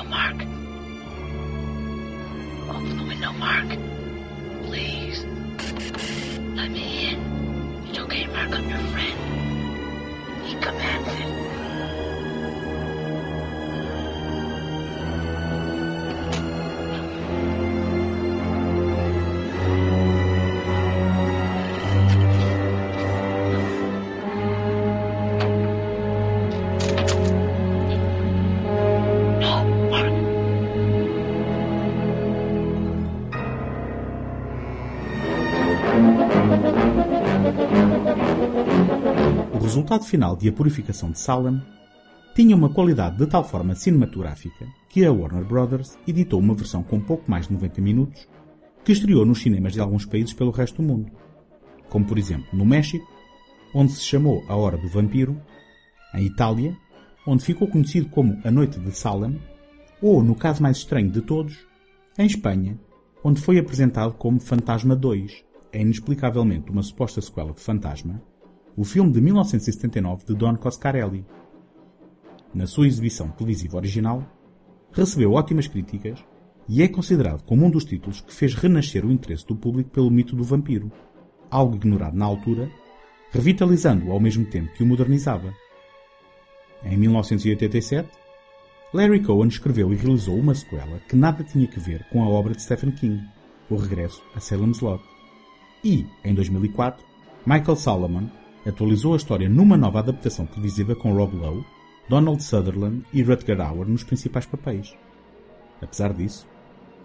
Mark. 0.10 0.48
Mark. 3.40 3.70
Let 6.56 6.72
me 6.72 7.10
in. 7.10 7.88
It's 7.88 8.00
okay, 8.00 8.26
Mark. 8.28 8.52
I'm 8.52 8.70
your 8.70 8.80
friend. 8.92 10.46
He 10.46 10.56
commands 10.56 11.08
it. 11.08 11.47
Resultado 39.88 40.10
final 40.10 40.36
de 40.36 40.50
A 40.50 40.52
Purificação 40.52 41.12
de 41.12 41.18
Salem 41.18 41.62
tinha 42.36 42.58
uma 42.58 42.68
qualidade 42.68 43.16
de 43.18 43.26
tal 43.26 43.42
forma 43.42 43.74
cinematográfica 43.74 44.68
que 44.90 45.06
a 45.06 45.14
Warner 45.14 45.46
Brothers 45.46 45.98
editou 46.06 46.42
uma 46.42 46.54
versão 46.54 46.84
com 46.84 47.00
pouco 47.00 47.32
mais 47.32 47.48
de 47.48 47.54
90 47.54 47.80
minutos 47.80 48.28
que 48.84 48.92
estreou 48.92 49.26
nos 49.26 49.42
cinemas 49.42 49.72
de 49.72 49.80
alguns 49.80 50.06
países 50.06 50.34
pelo 50.34 50.52
resto 50.52 50.82
do 50.82 50.88
mundo, 50.90 51.10
como 51.88 52.04
por 52.04 52.18
exemplo 52.18 52.48
no 52.52 52.66
México, 52.66 53.08
onde 53.74 53.94
se 53.94 54.04
chamou 54.04 54.44
A 54.50 54.58
Hora 54.58 54.78
do 54.78 54.90
Vampiro, 54.90 55.42
em 56.14 56.26
Itália, 56.26 56.76
onde 57.26 57.46
ficou 57.46 57.70
conhecido 57.70 58.10
como 58.10 58.38
A 58.44 58.52
Noite 58.52 58.78
de 58.82 58.92
Salem, 58.92 59.40
ou, 60.02 60.22
no 60.22 60.36
caso 60.36 60.62
mais 60.62 60.80
estranho 60.80 61.10
de 61.10 61.22
todos, 61.22 61.66
em 62.20 62.26
Espanha, 62.26 62.78
onde 63.24 63.40
foi 63.40 63.58
apresentado 63.58 64.16
como 64.16 64.42
Fantasma 64.42 64.98
2, 64.98 65.46
é 65.72 65.80
inexplicavelmente 65.80 66.72
uma 66.72 66.84
suposta 66.84 67.22
sequela 67.22 67.54
de 67.54 67.62
Fantasma, 67.62 68.22
o 68.78 68.84
filme 68.84 69.12
de 69.12 69.20
1979 69.20 70.24
de 70.24 70.36
Don 70.36 70.56
Coscarelli. 70.56 71.26
Na 72.54 72.68
sua 72.68 72.86
exibição 72.86 73.28
televisiva 73.30 73.76
original, 73.76 74.24
recebeu 74.92 75.34
ótimas 75.34 75.68
críticas 75.68 76.24
e 76.70 76.84
é 76.84 76.88
considerado 76.88 77.44
como 77.44 77.66
um 77.66 77.72
dos 77.72 77.84
títulos 77.84 78.22
que 78.22 78.32
fez 78.32 78.54
renascer 78.54 79.04
o 79.04 79.12
interesse 79.12 79.48
do 79.48 79.56
público 79.56 79.90
pelo 79.90 80.12
mito 80.12 80.36
do 80.36 80.44
vampiro, 80.44 80.92
algo 81.50 81.76
ignorado 81.76 82.16
na 82.16 82.26
altura, 82.26 82.70
revitalizando-o 83.32 84.12
ao 84.12 84.20
mesmo 84.20 84.46
tempo 84.46 84.72
que 84.74 84.84
o 84.84 84.86
modernizava. 84.86 85.52
Em 86.84 86.96
1987, 86.98 88.08
Larry 88.94 89.24
Cohen 89.24 89.48
escreveu 89.48 89.92
e 89.92 89.96
realizou 89.96 90.38
uma 90.38 90.54
sequela 90.54 91.00
que 91.10 91.16
nada 91.16 91.44
tinha 91.44 91.66
que 91.66 91.80
ver 91.80 92.06
com 92.12 92.24
a 92.24 92.30
obra 92.30 92.54
de 92.54 92.62
Stephen 92.62 92.92
King, 92.92 93.28
O 93.72 93.76
Regresso 93.76 94.22
a 94.36 94.40
Salem's 94.40 94.82
Lot. 94.82 95.04
E, 95.84 96.06
em 96.24 96.36
2004, 96.36 97.04
Michael 97.44 97.76
Solomon 97.76 98.30
atualizou 98.68 99.14
a 99.14 99.18
história 99.18 99.50
numa 99.50 99.78
nova 99.78 100.00
adaptação 100.00 100.46
televisiva 100.46 100.96
com 100.96 101.14
Rob 101.14 101.36
Lowe, 101.36 101.66
Donald 102.10 102.44
Sutherland 102.44 103.04
e 103.14 103.22
Rutger 103.22 103.60
Hauer 103.62 103.88
nos 103.88 104.04
principais 104.04 104.46
papéis. 104.46 104.96
Apesar 105.82 106.14
disso, 106.14 106.48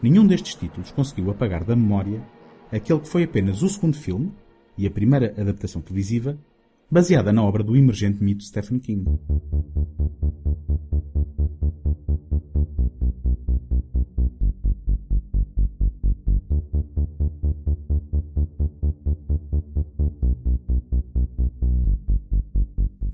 nenhum 0.02 0.26
destes 0.26 0.54
títulos 0.54 0.90
conseguiu 0.90 1.30
apagar 1.30 1.64
da 1.64 1.76
memória 1.76 2.22
aquele 2.70 3.00
que 3.00 3.08
foi 3.08 3.24
apenas 3.24 3.62
o 3.62 3.68
segundo 3.68 3.96
filme 3.96 4.32
e 4.76 4.86
a 4.86 4.90
primeira 4.90 5.34
adaptação 5.38 5.82
televisiva 5.82 6.38
baseada 6.90 7.32
na 7.32 7.42
obra 7.42 7.62
do 7.62 7.76
emergente 7.76 8.22
mito 8.22 8.44
Stephen 8.44 8.78
King. 8.78 9.04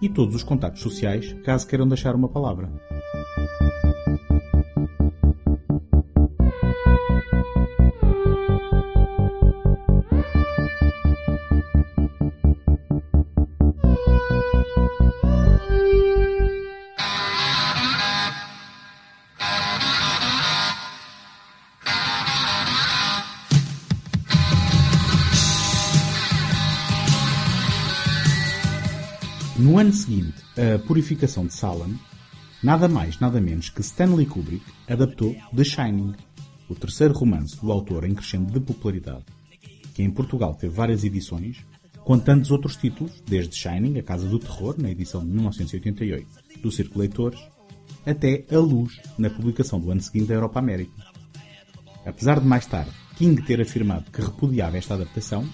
e 0.00 0.08
todos 0.08 0.34
os 0.34 0.42
contactos 0.42 0.82
sociais 0.82 1.34
caso 1.44 1.66
queiram 1.66 1.88
deixar 1.88 2.14
uma 2.14 2.28
palavra. 2.28 2.70
No 29.78 29.82
ano 29.82 29.92
seguinte, 29.92 30.42
a 30.56 30.76
Purificação 30.88 31.46
de 31.46 31.54
Salem, 31.54 31.96
nada 32.60 32.88
mais, 32.88 33.20
nada 33.20 33.40
menos 33.40 33.70
que 33.70 33.80
Stanley 33.80 34.26
Kubrick 34.26 34.64
adaptou 34.88 35.36
The 35.54 35.62
Shining, 35.62 36.16
o 36.68 36.74
terceiro 36.74 37.14
romance 37.14 37.60
do 37.60 37.70
autor 37.70 38.02
em 38.02 38.12
crescendo 38.12 38.52
de 38.52 38.58
popularidade, 38.58 39.24
que 39.94 40.02
em 40.02 40.10
Portugal 40.10 40.56
teve 40.56 40.74
várias 40.74 41.04
edições, 41.04 41.64
com 42.02 42.18
tantos 42.18 42.50
outros 42.50 42.74
títulos, 42.74 43.22
desde 43.24 43.54
Shining, 43.54 43.96
A 44.00 44.02
Casa 44.02 44.26
do 44.26 44.40
Terror, 44.40 44.74
na 44.78 44.90
edição 44.90 45.24
de 45.24 45.30
1988, 45.30 46.26
do 46.60 46.72
Círculo 46.72 46.98
Leitores, 46.98 47.38
até 48.04 48.44
A 48.50 48.58
Luz, 48.58 49.00
na 49.16 49.30
publicação 49.30 49.78
do 49.78 49.92
ano 49.92 50.00
seguinte 50.00 50.26
da 50.26 50.34
Europa 50.34 50.58
América. 50.58 51.04
Apesar 52.04 52.40
de 52.40 52.46
mais 52.48 52.66
tarde 52.66 52.90
King 53.14 53.40
ter 53.42 53.60
afirmado 53.60 54.10
que 54.10 54.22
repudiava 54.22 54.76
esta 54.76 54.94
adaptação, 54.94 55.48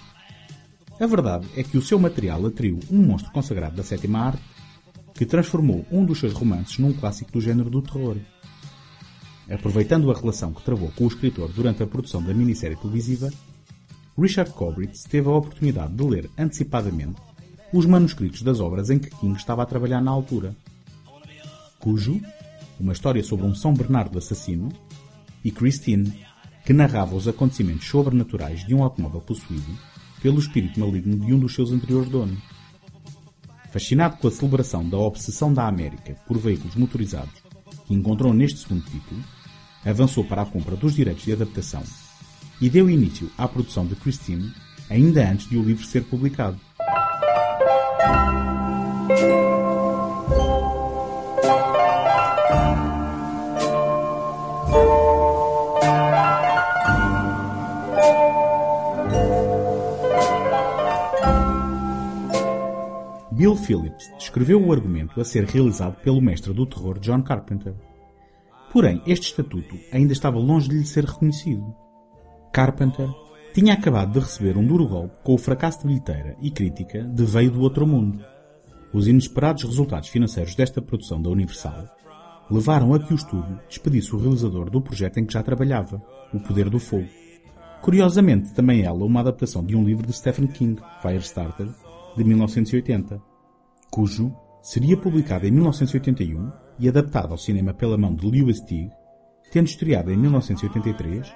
a 0.99 1.05
verdade 1.05 1.47
é 1.55 1.63
que 1.63 1.77
o 1.77 1.81
seu 1.81 1.99
material 1.99 2.45
atraiu 2.45 2.79
um 2.89 2.97
monstro 2.97 3.31
consagrado 3.31 3.75
da 3.75 3.83
sétima 3.83 4.19
arte 4.19 4.41
que 5.13 5.25
transformou 5.25 5.85
um 5.91 6.05
dos 6.05 6.19
seus 6.19 6.33
romances 6.33 6.77
num 6.77 6.93
clássico 6.93 7.31
do 7.31 7.41
género 7.41 7.69
do 7.69 7.81
terror. 7.81 8.17
Aproveitando 9.49 10.09
a 10.09 10.15
relação 10.15 10.53
que 10.53 10.63
travou 10.63 10.91
com 10.91 11.03
o 11.03 11.07
escritor 11.07 11.49
durante 11.49 11.83
a 11.83 11.87
produção 11.87 12.21
da 12.21 12.33
minissérie 12.33 12.77
televisiva, 12.77 13.29
Richard 14.17 14.51
Cobritz 14.51 15.03
teve 15.03 15.27
a 15.27 15.33
oportunidade 15.33 15.93
de 15.93 16.03
ler 16.03 16.29
antecipadamente 16.37 17.21
os 17.73 17.85
manuscritos 17.85 18.41
das 18.41 18.59
obras 18.59 18.89
em 18.89 18.97
que 18.97 19.09
King 19.09 19.37
estava 19.37 19.63
a 19.63 19.65
trabalhar 19.65 20.01
na 20.01 20.11
altura. 20.11 20.55
Cujo, 21.79 22.21
uma 22.79 22.93
história 22.93 23.23
sobre 23.23 23.45
um 23.45 23.53
São 23.53 23.73
Bernardo 23.73 24.17
assassino, 24.17 24.69
e 25.43 25.51
Christine, 25.51 26.25
que 26.65 26.73
narrava 26.73 27.15
os 27.15 27.27
acontecimentos 27.27 27.87
sobrenaturais 27.87 28.65
de 28.65 28.73
um 28.73 28.81
automóvel 28.81 29.21
possuído 29.21 29.77
pelo 30.25 30.39
espírito 30.39 30.79
maligno 30.79 31.23
de 31.23 31.31
um 31.35 31.37
dos 31.37 31.53
seus 31.53 31.71
anteriores 31.71 32.09
donos. 32.09 32.39
Fascinado 33.71 34.17
com 34.17 34.27
a 34.27 34.31
celebração 34.31 34.83
da 34.89 34.97
obsessão 34.97 35.53
da 35.53 35.67
América 35.67 36.15
por 36.27 36.39
veículos 36.39 36.75
motorizados 36.75 37.43
que 37.85 37.93
encontrou 37.93 38.33
neste 38.33 38.57
segundo 38.57 38.83
título, 38.85 39.21
avançou 39.85 40.23
para 40.23 40.41
a 40.41 40.45
compra 40.47 40.75
dos 40.75 40.95
direitos 40.95 41.25
de 41.25 41.31
adaptação 41.31 41.83
e 42.59 42.71
deu 42.71 42.89
início 42.89 43.29
à 43.37 43.47
produção 43.47 43.85
de 43.85 43.95
Christine 43.95 44.51
ainda 44.89 45.29
antes 45.29 45.47
de 45.47 45.57
o 45.57 45.63
livro 45.63 45.85
ser 45.85 46.03
publicado. 46.05 46.59
Bill 63.35 63.53
Phillips 63.57 64.09
descreveu 64.17 64.65
o 64.65 64.71
argumento 64.71 65.19
a 65.19 65.25
ser 65.25 65.43
realizado 65.43 65.97
pelo 66.01 66.21
mestre 66.21 66.53
do 66.53 66.65
terror 66.65 66.97
John 66.99 67.21
Carpenter. 67.21 67.73
Porém, 68.71 69.01
este 69.05 69.27
estatuto 69.27 69.77
ainda 69.91 70.13
estava 70.13 70.39
longe 70.39 70.69
de 70.69 70.77
lhe 70.77 70.85
ser 70.85 71.03
reconhecido. 71.03 71.75
Carpenter 72.53 73.09
tinha 73.53 73.73
acabado 73.73 74.13
de 74.13 74.19
receber 74.19 74.57
um 74.57 74.65
duro 74.65 74.87
golpe 74.87 75.17
com 75.21 75.33
o 75.33 75.37
fracasso 75.37 75.81
de 75.81 75.87
bilheteira 75.87 76.37
e 76.41 76.49
crítica 76.49 77.03
de 77.03 77.25
Veio 77.25 77.51
do 77.51 77.59
Outro 77.59 77.85
Mundo. 77.85 78.23
Os 78.93 79.05
inesperados 79.05 79.63
resultados 79.63 80.07
financeiros 80.07 80.55
desta 80.55 80.81
produção 80.81 81.21
da 81.21 81.29
Universal 81.29 81.89
levaram 82.49 82.93
a 82.93 82.99
que 82.99 83.11
o 83.11 83.17
estúdio 83.17 83.59
despedisse 83.67 84.15
o 84.15 84.17
realizador 84.17 84.69
do 84.69 84.79
projeto 84.79 85.17
em 85.17 85.25
que 85.25 85.33
já 85.33 85.43
trabalhava, 85.43 86.01
O 86.33 86.39
Poder 86.39 86.69
do 86.69 86.79
Fogo. 86.79 87.09
Curiosamente, 87.81 88.53
também 88.53 88.83
ela 88.83 89.03
uma 89.03 89.19
adaptação 89.19 89.61
de 89.61 89.75
um 89.75 89.83
livro 89.83 90.07
de 90.07 90.13
Stephen 90.13 90.47
King, 90.47 90.81
Firestarter, 91.01 91.67
de 92.15 92.23
1980 92.23 93.35
cujo 93.95 94.35
seria 94.61 94.97
publicado 94.97 95.45
em 95.47 95.51
1981 95.51 96.51
e 96.79 96.89
adaptado 96.89 97.31
ao 97.31 97.37
cinema 97.37 97.73
pela 97.73 97.97
mão 97.97 98.13
de 98.13 98.29
Lewis 98.29 98.59
Teague, 98.59 98.91
tendo 99.51 99.67
estreado 99.67 100.11
em 100.11 100.17
1983, 100.17 101.33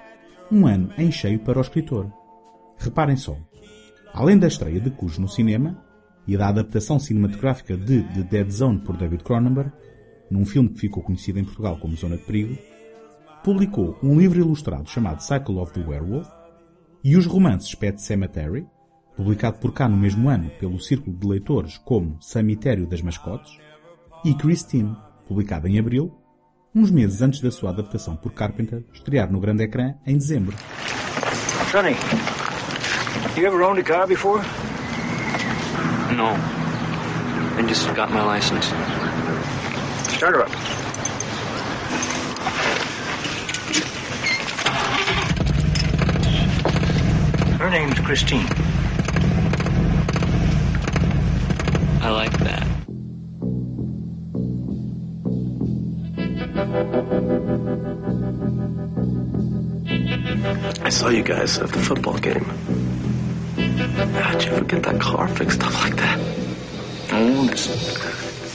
um 0.52 0.66
ano 0.66 0.92
em 0.98 1.10
cheio 1.10 1.38
para 1.38 1.58
o 1.58 1.62
escritor. 1.62 2.12
Reparem 2.76 3.16
só, 3.16 3.36
além 4.12 4.38
da 4.38 4.46
estreia 4.46 4.80
de 4.80 4.90
Cujo 4.90 5.20
no 5.20 5.28
cinema 5.28 5.82
e 6.26 6.36
da 6.36 6.48
adaptação 6.48 6.98
cinematográfica 6.98 7.76
de 7.76 8.02
The 8.02 8.22
Dead 8.24 8.50
Zone 8.50 8.80
por 8.80 8.96
David 8.96 9.24
Cronenberg, 9.24 9.72
num 10.30 10.44
filme 10.44 10.68
que 10.68 10.80
ficou 10.80 11.02
conhecido 11.02 11.38
em 11.38 11.44
Portugal 11.44 11.78
como 11.78 11.96
Zona 11.96 12.16
de 12.16 12.24
Perigo, 12.24 12.58
publicou 13.42 13.98
um 14.02 14.18
livro 14.18 14.38
ilustrado 14.38 14.88
chamado 14.88 15.22
Cycle 15.22 15.58
of 15.58 15.72
the 15.72 15.80
Werewolf 15.80 16.28
e 17.02 17.16
os 17.16 17.24
romances 17.24 17.74
Pet 17.74 18.02
Cemetery, 18.02 18.66
publicado 19.20 19.58
por 19.58 19.74
cá 19.74 19.86
no 19.86 19.98
mesmo 19.98 20.30
ano 20.30 20.48
pelo 20.58 20.80
Círculo 20.80 21.14
de 21.14 21.28
Leitores 21.28 21.76
como 21.76 22.16
Cemitério 22.22 22.86
das 22.86 23.02
Mascotes, 23.02 23.58
e 24.24 24.32
Christine, 24.32 24.96
publicado 25.28 25.68
em 25.68 25.78
abril, 25.78 26.10
uns 26.74 26.90
meses 26.90 27.20
antes 27.20 27.42
da 27.42 27.50
sua 27.50 27.68
adaptação 27.68 28.16
por 28.16 28.32
Carpenter 28.32 28.82
estrear 28.94 29.30
no 29.30 29.38
grande 29.38 29.64
ecrã 29.64 29.94
em 30.06 30.16
dezembro. 30.16 30.56
Sonny, 31.70 31.94
you 33.36 33.46
ever 33.46 33.62
owned 33.62 33.78
a 33.78 33.84
car 33.84 34.06
before? 34.06 34.42
No. 36.16 36.30
I 37.58 37.68
just 37.68 37.86
got 37.94 38.10
my 38.10 38.22
license. 38.22 38.72
Start 40.16 40.34
her 40.34 40.44
up. 40.44 40.50
Her 47.60 47.68
name's 47.68 48.00
Christine. 48.00 48.69
I 52.10 52.12
like 52.12 52.38
that. 52.40 52.66
I 60.84 60.88
saw 60.88 61.08
you 61.10 61.22
guys 61.22 61.58
at 61.58 61.70
the 61.70 61.78
football 61.78 62.18
game. 62.18 62.42
How'd 64.18 64.42
you 64.42 64.50
ever 64.50 64.64
get 64.64 64.82
that 64.82 65.00
car 65.00 65.28
fixed 65.28 65.62
up 65.62 65.72
like 65.84 65.94
that? 65.96 66.18
Oh, 67.12 67.46
just 67.48 68.00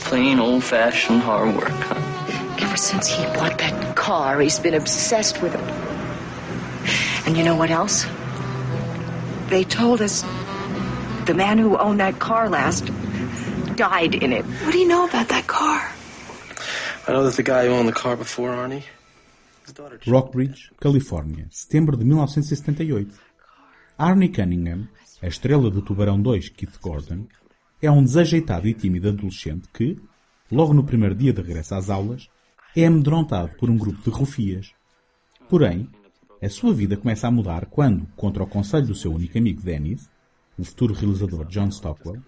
plain 0.04 0.38
old 0.38 0.62
fashioned 0.62 1.22
hard 1.22 1.56
work, 1.56 1.70
huh? 1.70 2.56
Ever 2.60 2.76
since 2.76 3.06
he 3.06 3.24
bought 3.24 3.56
that 3.56 3.96
car, 3.96 4.38
he's 4.38 4.58
been 4.58 4.74
obsessed 4.74 5.40
with 5.40 5.54
it. 5.54 7.26
And 7.26 7.38
you 7.38 7.42
know 7.42 7.56
what 7.56 7.70
else? 7.70 8.04
They 9.48 9.64
told 9.64 10.02
us 10.02 10.20
the 11.24 11.32
man 11.34 11.56
who 11.56 11.78
owned 11.78 12.00
that 12.00 12.18
car 12.18 12.50
last 12.50 12.90
died 13.76 14.14
in 14.14 14.32
it. 14.32 14.44
What 14.64 14.72
do 14.72 14.78
you 14.78 14.88
know 14.88 15.04
about 15.04 15.28
that 15.28 15.46
car? 15.46 15.92
I 17.06 17.12
know 17.12 17.24
that 17.24 17.36
the 17.36 17.42
guy 17.42 17.66
who 17.66 17.74
owned 17.74 17.88
the 17.88 17.92
car 17.92 18.16
before 18.16 18.50
Arnie. 18.50 18.82
Rockbridge, 20.06 20.70
Califórnia, 20.80 21.46
setembro 21.50 21.96
de 21.96 22.04
1978. 22.04 23.12
Arnie 23.98 24.28
Cunningham, 24.28 24.88
a 25.22 25.26
estrela 25.26 25.70
do 25.70 25.82
Tubarão 25.82 26.20
2, 26.20 26.50
Keith 26.50 26.78
Gordon, 26.80 27.26
é 27.82 27.90
um 27.90 28.02
desajeitado 28.02 28.66
e 28.68 28.74
tímido 28.74 29.08
adolescente 29.08 29.68
que, 29.72 29.96
logo 30.50 30.72
no 30.72 30.84
primeiro 30.84 31.14
dia 31.14 31.32
de 31.32 31.42
regresso 31.42 31.74
às 31.74 31.90
aulas, 31.90 32.28
é 32.76 32.86
amedrontado 32.86 33.56
por 33.56 33.68
um 33.68 33.76
grupo 33.76 34.02
de 34.02 34.10
rufias. 34.10 34.72
Porém, 35.48 35.88
a 36.42 36.48
sua 36.48 36.72
vida 36.72 36.96
começa 36.96 37.26
a 37.26 37.30
mudar 37.30 37.66
quando, 37.66 38.06
contra 38.16 38.42
o 38.42 38.46
conselho 38.46 38.86
do 38.86 38.94
seu 38.94 39.12
único 39.12 39.36
amigo 39.36 39.62
Dennis, 39.62 40.08
o 40.58 40.64
futuro 40.64 40.94
realizador 40.94 41.46
John 41.46 41.70
Stockwell, 41.70 42.22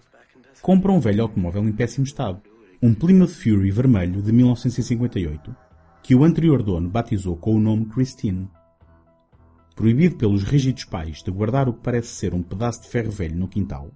compra 0.61 0.91
um 0.91 0.99
velho 0.99 1.23
automóvel 1.23 1.63
em 1.67 1.71
péssimo 1.71 2.05
estado, 2.05 2.41
um 2.81 2.93
Plymouth 2.93 3.29
Fury 3.29 3.71
vermelho 3.71 4.21
de 4.21 4.31
1958, 4.31 5.55
que 6.01 6.15
o 6.15 6.23
anterior 6.23 6.63
dono 6.63 6.89
batizou 6.89 7.35
com 7.35 7.55
o 7.55 7.59
nome 7.59 7.85
Christine. 7.85 8.49
Proibido 9.75 10.17
pelos 10.17 10.43
rígidos 10.43 10.85
pais 10.85 11.23
de 11.23 11.31
guardar 11.31 11.69
o 11.69 11.73
que 11.73 11.81
parece 11.81 12.09
ser 12.09 12.33
um 12.33 12.43
pedaço 12.43 12.81
de 12.81 12.89
ferro 12.89 13.11
velho 13.11 13.37
no 13.37 13.47
quintal, 13.47 13.91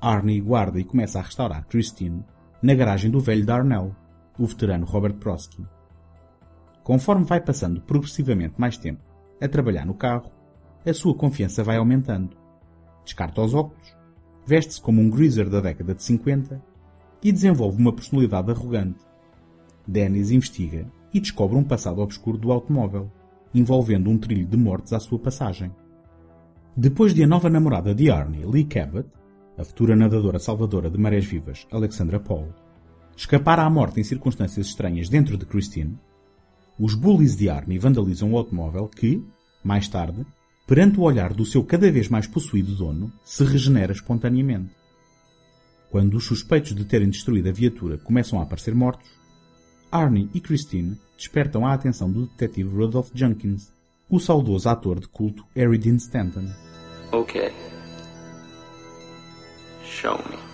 Arnie 0.00 0.40
guarda 0.40 0.80
e 0.80 0.84
começa 0.84 1.18
a 1.18 1.22
restaurar 1.22 1.66
Christine 1.66 2.24
na 2.62 2.74
garagem 2.74 3.10
do 3.10 3.20
velho 3.20 3.44
Darnell, 3.44 3.94
o 4.38 4.46
veterano 4.46 4.86
Robert 4.86 5.14
Prosky. 5.14 5.64
Conforme 6.82 7.24
vai 7.24 7.40
passando 7.40 7.80
progressivamente 7.82 8.58
mais 8.58 8.78
tempo 8.78 9.02
a 9.40 9.48
trabalhar 9.48 9.84
no 9.84 9.94
carro, 9.94 10.30
a 10.86 10.92
sua 10.94 11.14
confiança 11.14 11.62
vai 11.62 11.76
aumentando. 11.76 12.36
Descarta 13.04 13.42
os 13.42 13.54
óculos, 13.54 13.94
veste-se 14.50 14.80
como 14.80 15.00
um 15.00 15.08
greaser 15.08 15.48
da 15.48 15.60
década 15.60 15.94
de 15.94 16.02
50 16.02 16.60
e 17.22 17.30
desenvolve 17.30 17.80
uma 17.80 17.92
personalidade 17.92 18.50
arrogante. 18.50 18.98
Dennis 19.86 20.32
investiga 20.32 20.90
e 21.14 21.20
descobre 21.20 21.56
um 21.56 21.62
passado 21.62 22.00
obscuro 22.00 22.36
do 22.36 22.50
automóvel, 22.50 23.08
envolvendo 23.54 24.10
um 24.10 24.18
trilho 24.18 24.44
de 24.44 24.56
mortes 24.56 24.92
à 24.92 24.98
sua 24.98 25.20
passagem. 25.20 25.70
Depois 26.76 27.14
de 27.14 27.22
a 27.22 27.28
nova 27.28 27.48
namorada 27.48 27.94
de 27.94 28.10
Arnie, 28.10 28.44
Lee 28.44 28.64
Cabot, 28.64 29.08
a 29.56 29.62
futura 29.62 29.94
nadadora 29.94 30.40
salvadora 30.40 30.90
de 30.90 30.98
marés 30.98 31.26
vivas, 31.26 31.64
Alexandra 31.70 32.18
Paul, 32.18 32.48
escapar 33.16 33.60
à 33.60 33.70
morte 33.70 34.00
em 34.00 34.04
circunstâncias 34.04 34.66
estranhas 34.66 35.08
dentro 35.08 35.38
de 35.38 35.46
Christine, 35.46 35.96
os 36.76 36.96
bullies 36.96 37.36
de 37.36 37.48
Arnie 37.48 37.78
vandalizam 37.78 38.32
o 38.32 38.36
automóvel 38.36 38.88
que, 38.88 39.24
mais 39.62 39.86
tarde, 39.86 40.26
perante 40.70 41.00
o 41.00 41.02
olhar 41.02 41.34
do 41.34 41.44
seu 41.44 41.64
cada 41.64 41.90
vez 41.90 42.08
mais 42.08 42.28
possuído 42.28 42.76
dono, 42.76 43.12
se 43.24 43.42
regenera 43.42 43.92
espontaneamente. 43.92 44.70
Quando 45.90 46.14
os 46.14 46.24
suspeitos 46.24 46.76
de 46.76 46.84
terem 46.84 47.10
destruído 47.10 47.48
a 47.48 47.52
viatura 47.52 47.98
começam 47.98 48.38
a 48.38 48.44
aparecer 48.44 48.72
mortos, 48.72 49.10
Arnie 49.90 50.30
e 50.32 50.40
Christine 50.40 50.96
despertam 51.16 51.66
a 51.66 51.74
atenção 51.74 52.08
do 52.08 52.28
detetive 52.28 52.68
Rudolph 52.68 53.10
Jenkins, 53.12 53.72
o 54.08 54.20
saudoso 54.20 54.68
ator 54.68 55.00
de 55.00 55.08
culto 55.08 55.44
Harry 55.56 55.76
Dean 55.76 55.96
Stanton. 55.96 56.48
Okay. 57.10 57.50
Show 59.84 60.18
me. 60.30 60.49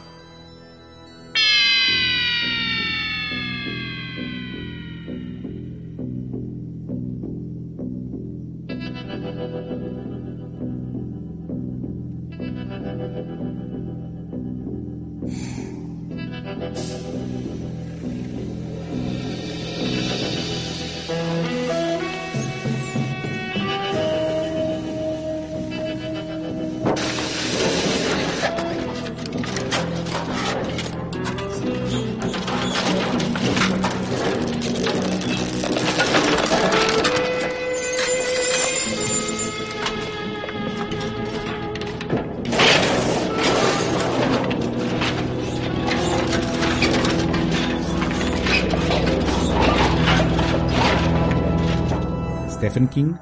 Stephen 52.76 52.88
King, 52.88 53.18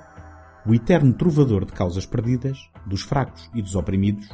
o 0.66 0.74
eterno 0.74 1.12
trovador 1.12 1.64
de 1.64 1.72
causas 1.72 2.04
perdidas, 2.04 2.58
dos 2.84 3.02
fracos 3.02 3.48
e 3.54 3.62
dos 3.62 3.76
oprimidos, 3.76 4.28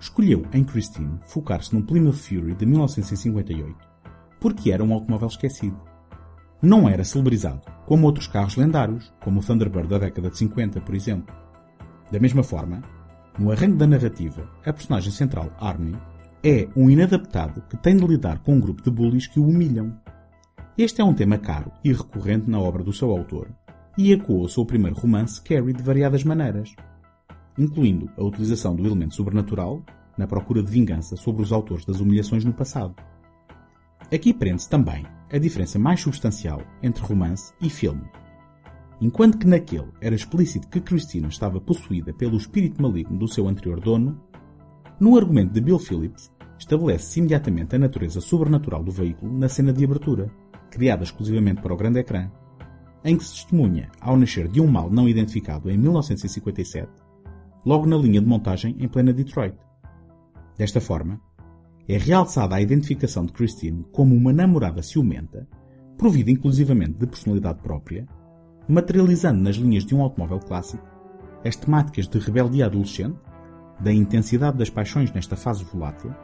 escolheu 0.00 0.46
em 0.54 0.64
Christine 0.64 1.20
focar-se 1.26 1.74
no 1.74 1.82
Plymouth 1.82 2.14
Fury 2.14 2.54
de 2.54 2.64
1958 2.64 3.76
porque 4.40 4.72
era 4.72 4.82
um 4.82 4.94
automóvel 4.94 5.28
esquecido. 5.28 5.78
Não 6.62 6.88
era 6.88 7.04
celebrizado, 7.04 7.60
como 7.84 8.06
outros 8.06 8.26
carros 8.26 8.56
lendários, 8.56 9.12
como 9.22 9.40
o 9.40 9.42
Thunderbird 9.44 9.86
da 9.86 9.98
década 9.98 10.30
de 10.30 10.38
50, 10.38 10.80
por 10.80 10.94
exemplo. 10.94 11.34
Da 12.10 12.18
mesma 12.18 12.42
forma, 12.42 12.80
no 13.38 13.52
arranque 13.52 13.76
da 13.76 13.86
narrativa, 13.86 14.48
a 14.64 14.72
personagem 14.72 15.12
central, 15.12 15.50
Arnie, 15.60 15.98
é 16.42 16.66
um 16.74 16.88
inadaptado 16.88 17.60
que 17.68 17.76
tem 17.76 17.98
de 17.98 18.06
lidar 18.06 18.38
com 18.38 18.54
um 18.54 18.60
grupo 18.60 18.82
de 18.82 18.90
bullies 18.90 19.26
que 19.26 19.38
o 19.38 19.46
humilham. 19.46 19.94
Este 20.78 21.02
é 21.02 21.04
um 21.04 21.12
tema 21.12 21.36
caro 21.36 21.70
e 21.84 21.92
recorrente 21.92 22.48
na 22.48 22.58
obra 22.58 22.82
do 22.82 22.94
seu 22.94 23.10
autor, 23.10 23.50
e 23.96 24.12
ecoa 24.12 24.44
o 24.44 24.48
seu 24.48 24.64
primeiro 24.64 24.96
romance 24.96 25.40
Carrie 25.40 25.72
de 25.72 25.82
variadas 25.82 26.24
maneiras, 26.24 26.74
incluindo 27.58 28.10
a 28.16 28.24
utilização 28.24 28.74
do 28.74 28.84
elemento 28.84 29.14
sobrenatural 29.14 29.82
na 30.18 30.26
procura 30.26 30.62
de 30.62 30.70
vingança 30.70 31.16
sobre 31.16 31.42
os 31.42 31.52
autores 31.52 31.84
das 31.84 32.00
humilhações 32.00 32.44
no 32.44 32.52
passado. 32.52 32.94
Aqui 34.12 34.32
prende-se 34.32 34.68
também 34.68 35.04
a 35.32 35.38
diferença 35.38 35.78
mais 35.78 36.00
substancial 36.00 36.62
entre 36.82 37.02
romance 37.02 37.52
e 37.60 37.70
filme. 37.70 38.04
Enquanto 39.00 39.38
que 39.38 39.46
naquele 39.46 39.90
era 40.00 40.14
explícito 40.14 40.68
que 40.68 40.80
Christina 40.80 41.28
estava 41.28 41.60
possuída 41.60 42.12
pelo 42.12 42.36
espírito 42.36 42.80
maligno 42.80 43.18
do 43.18 43.28
seu 43.28 43.48
anterior 43.48 43.80
dono, 43.80 44.20
no 45.00 45.16
argumento 45.16 45.52
de 45.52 45.60
Bill 45.60 45.78
Phillips 45.78 46.32
estabelece-se 46.58 47.18
imediatamente 47.18 47.74
a 47.74 47.78
natureza 47.78 48.20
sobrenatural 48.20 48.82
do 48.84 48.92
veículo 48.92 49.36
na 49.36 49.48
cena 49.48 49.72
de 49.72 49.84
abertura, 49.84 50.30
criada 50.70 51.02
exclusivamente 51.02 51.60
para 51.60 51.74
o 51.74 51.76
grande 51.76 51.98
ecrã, 51.98 52.30
em 53.04 53.16
que 53.16 53.24
se 53.24 53.34
testemunha 53.34 53.90
ao 54.00 54.16
nascer 54.16 54.48
de 54.48 54.60
um 54.60 54.66
mal 54.66 54.90
não 54.90 55.08
identificado 55.08 55.70
em 55.70 55.76
1957, 55.76 56.88
logo 57.64 57.86
na 57.86 57.96
linha 57.96 58.20
de 58.20 58.26
montagem 58.26 58.74
em 58.78 58.88
plena 58.88 59.12
Detroit. 59.12 59.56
Desta 60.56 60.80
forma, 60.80 61.20
é 61.86 61.98
realçada 61.98 62.54
a 62.54 62.62
identificação 62.62 63.26
de 63.26 63.32
Christine 63.32 63.84
como 63.92 64.14
uma 64.14 64.32
namorada 64.32 64.82
ciumenta, 64.82 65.46
provida 65.98 66.30
inclusivamente 66.30 66.94
de 66.94 67.06
personalidade 67.06 67.60
própria, 67.60 68.06
materializando 68.66 69.42
nas 69.42 69.56
linhas 69.56 69.84
de 69.84 69.94
um 69.94 70.00
automóvel 70.00 70.40
clássico 70.40 70.84
as 71.44 71.56
temáticas 71.56 72.08
de 72.08 72.18
rebeldia 72.18 72.66
adolescente, 72.66 73.18
da 73.78 73.92
intensidade 73.92 74.56
das 74.56 74.70
paixões 74.70 75.12
nesta 75.12 75.36
fase 75.36 75.62
volátil 75.64 76.14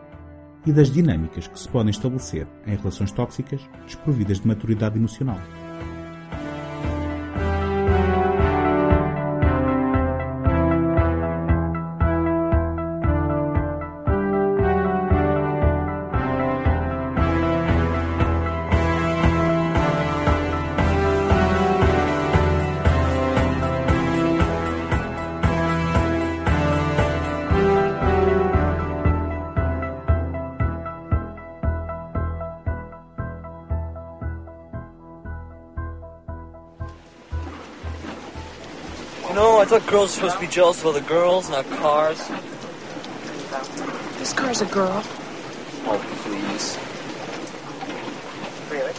e 0.65 0.73
das 0.73 0.91
dinâmicas 0.91 1.47
que 1.47 1.59
se 1.59 1.69
podem 1.69 1.91
estabelecer 1.91 2.47
em 2.67 2.77
relações 2.77 3.13
tóxicas 3.13 3.61
desprovidas 3.85 4.41
de 4.41 4.49
maturidade 4.49 4.97
emocional. 4.97 5.39
Thought 39.71 39.87
girls 39.87 40.11
were 40.21 40.29
supposed 40.29 40.35
to 40.35 40.41
be 40.41 40.49
jealous 40.49 40.81
of 40.81 40.87
other 40.89 41.01
girls, 41.03 41.49
not 41.49 41.65
cars. 41.71 42.19
This 44.19 44.33
car's 44.33 44.61
a 44.63 44.67
girl. 44.67 45.01
Oh, 45.87 46.05
please. 46.25 46.77
Really? 48.69 48.93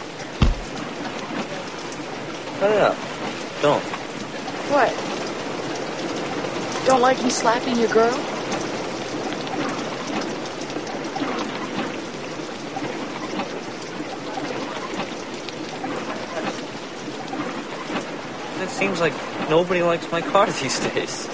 Cut 2.58 2.70
it 2.70 2.80
up. 2.80 2.96
Don't. 3.60 3.82
What? 4.72 4.94
Don't 6.86 7.02
like 7.02 7.22
me 7.22 7.28
slapping 7.28 7.76
your 7.76 7.90
girl? 7.90 8.31
Nobody 19.52 19.82
likes 19.82 20.10
my 20.10 20.22
car 20.22 20.46
these 20.60 20.80
days. 20.94 21.28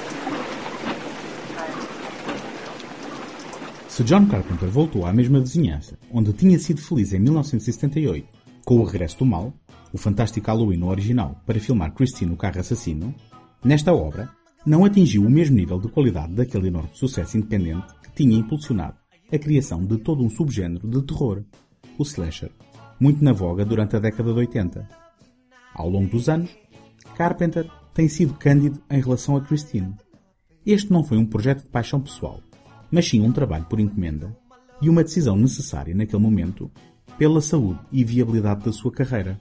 Se 3.88 4.02
John 4.02 4.26
Carpenter 4.26 4.68
voltou 4.68 5.06
à 5.06 5.12
mesma 5.12 5.40
vizinhança, 5.40 5.96
onde 6.12 6.32
tinha 6.32 6.58
sido 6.58 6.80
feliz 6.80 7.12
em 7.12 7.20
1978, 7.20 8.26
com 8.64 8.78
o 8.78 8.84
regresso 8.84 9.18
do 9.18 9.26
mal, 9.26 9.52
o 9.92 9.98
fantástico 9.98 10.48
Halloween 10.48 10.82
original, 10.82 11.40
para 11.46 11.60
filmar 11.60 11.92
Christine 11.94 12.32
o 12.32 12.36
carro 12.36 12.58
assassino, 12.58 13.14
nesta 13.64 13.92
obra 13.92 14.28
não 14.66 14.84
atingiu 14.84 15.24
o 15.24 15.30
mesmo 15.30 15.54
nível 15.54 15.78
de 15.78 15.88
qualidade 15.88 16.34
daquele 16.34 16.68
enorme 16.68 16.90
sucesso 16.94 17.36
independente 17.36 17.86
que 18.02 18.10
tinha 18.16 18.36
impulsionado 18.36 18.96
a 19.32 19.38
criação 19.38 19.84
de 19.84 19.96
todo 19.98 20.24
um 20.24 20.30
subgénero 20.30 20.88
de 20.88 21.02
terror, 21.02 21.44
o 21.96 22.02
slasher, 22.02 22.50
muito 22.98 23.22
na 23.22 23.32
voga 23.32 23.64
durante 23.64 23.94
a 23.94 24.00
década 24.00 24.32
de 24.32 24.38
80. 24.40 24.88
Ao 25.74 25.88
longo 25.88 26.10
dos 26.10 26.28
anos, 26.28 26.50
Carpenter 27.16 27.68
tem 27.98 28.06
sido 28.06 28.34
cândido 28.34 28.80
em 28.88 29.00
relação 29.00 29.36
a 29.36 29.40
Christine. 29.40 29.92
Este 30.64 30.92
não 30.92 31.02
foi 31.02 31.18
um 31.18 31.26
projeto 31.26 31.64
de 31.64 31.68
paixão 31.68 32.00
pessoal, 32.00 32.40
mas 32.92 33.08
sim 33.08 33.20
um 33.20 33.32
trabalho 33.32 33.64
por 33.64 33.80
encomenda 33.80 34.32
e 34.80 34.88
uma 34.88 35.02
decisão 35.02 35.34
necessária 35.34 35.92
naquele 35.92 36.22
momento 36.22 36.70
pela 37.18 37.40
saúde 37.40 37.80
e 37.90 38.04
viabilidade 38.04 38.64
da 38.64 38.72
sua 38.72 38.92
carreira. 38.92 39.40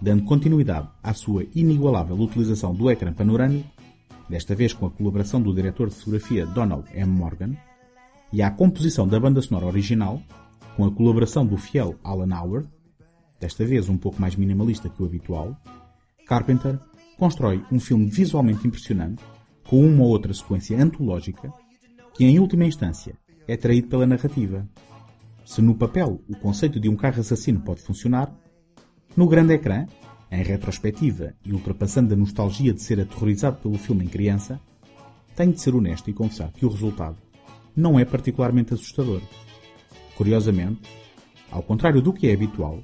Dando 0.00 0.22
continuidade 0.22 0.88
à 1.02 1.12
sua 1.12 1.44
inigualável 1.56 2.16
utilização 2.20 2.72
do 2.72 2.88
ecrã 2.88 3.12
panorâmico, 3.12 3.68
desta 4.30 4.54
vez 4.54 4.72
com 4.72 4.86
a 4.86 4.90
colaboração 4.90 5.42
do 5.42 5.52
diretor 5.52 5.88
de 5.88 5.96
fotografia 5.96 6.46
Donald 6.46 6.88
M. 6.94 7.10
Morgan, 7.10 7.56
e 8.32 8.42
à 8.42 8.50
composição 8.52 9.08
da 9.08 9.18
banda 9.18 9.42
sonora 9.42 9.66
original, 9.66 10.22
com 10.76 10.84
a 10.84 10.92
colaboração 10.92 11.44
do 11.44 11.56
fiel 11.56 11.96
Alan 12.04 12.32
Howard, 12.32 12.68
desta 13.40 13.64
vez 13.64 13.88
um 13.88 13.98
pouco 13.98 14.20
mais 14.20 14.36
minimalista 14.36 14.88
que 14.88 15.02
o 15.02 15.06
habitual, 15.06 15.60
Carpenter 16.28 16.78
constrói 17.18 17.62
um 17.70 17.80
filme 17.80 18.06
visualmente 18.06 18.66
impressionante, 18.66 19.22
com 19.64 19.84
uma 19.84 20.04
ou 20.04 20.10
outra 20.10 20.32
sequência 20.32 20.80
antológica, 20.80 21.52
que 22.14 22.24
em 22.24 22.38
última 22.38 22.64
instância 22.64 23.14
é 23.48 23.56
traído 23.56 23.88
pela 23.88 24.06
narrativa. 24.06 24.68
Se 25.44 25.62
no 25.62 25.74
papel 25.74 26.20
o 26.28 26.36
conceito 26.36 26.80
de 26.80 26.88
um 26.88 26.96
carro 26.96 27.20
assassino 27.20 27.60
pode 27.60 27.80
funcionar, 27.82 28.32
no 29.16 29.26
grande 29.26 29.54
ecrã, 29.54 29.86
em 30.30 30.42
retrospectiva 30.42 31.34
e 31.44 31.52
ultrapassando 31.52 32.12
a 32.12 32.16
nostalgia 32.16 32.72
de 32.72 32.82
ser 32.82 33.00
aterrorizado 33.00 33.58
pelo 33.58 33.78
filme 33.78 34.04
em 34.04 34.08
criança, 34.08 34.60
tenho 35.34 35.52
de 35.52 35.60
ser 35.60 35.74
honesto 35.74 36.10
e 36.10 36.14
confessar 36.14 36.50
que 36.52 36.66
o 36.66 36.68
resultado 36.68 37.16
não 37.74 37.98
é 37.98 38.04
particularmente 38.04 38.74
assustador. 38.74 39.20
Curiosamente, 40.16 40.80
ao 41.50 41.62
contrário 41.62 42.02
do 42.02 42.12
que 42.12 42.28
é 42.28 42.34
habitual, 42.34 42.82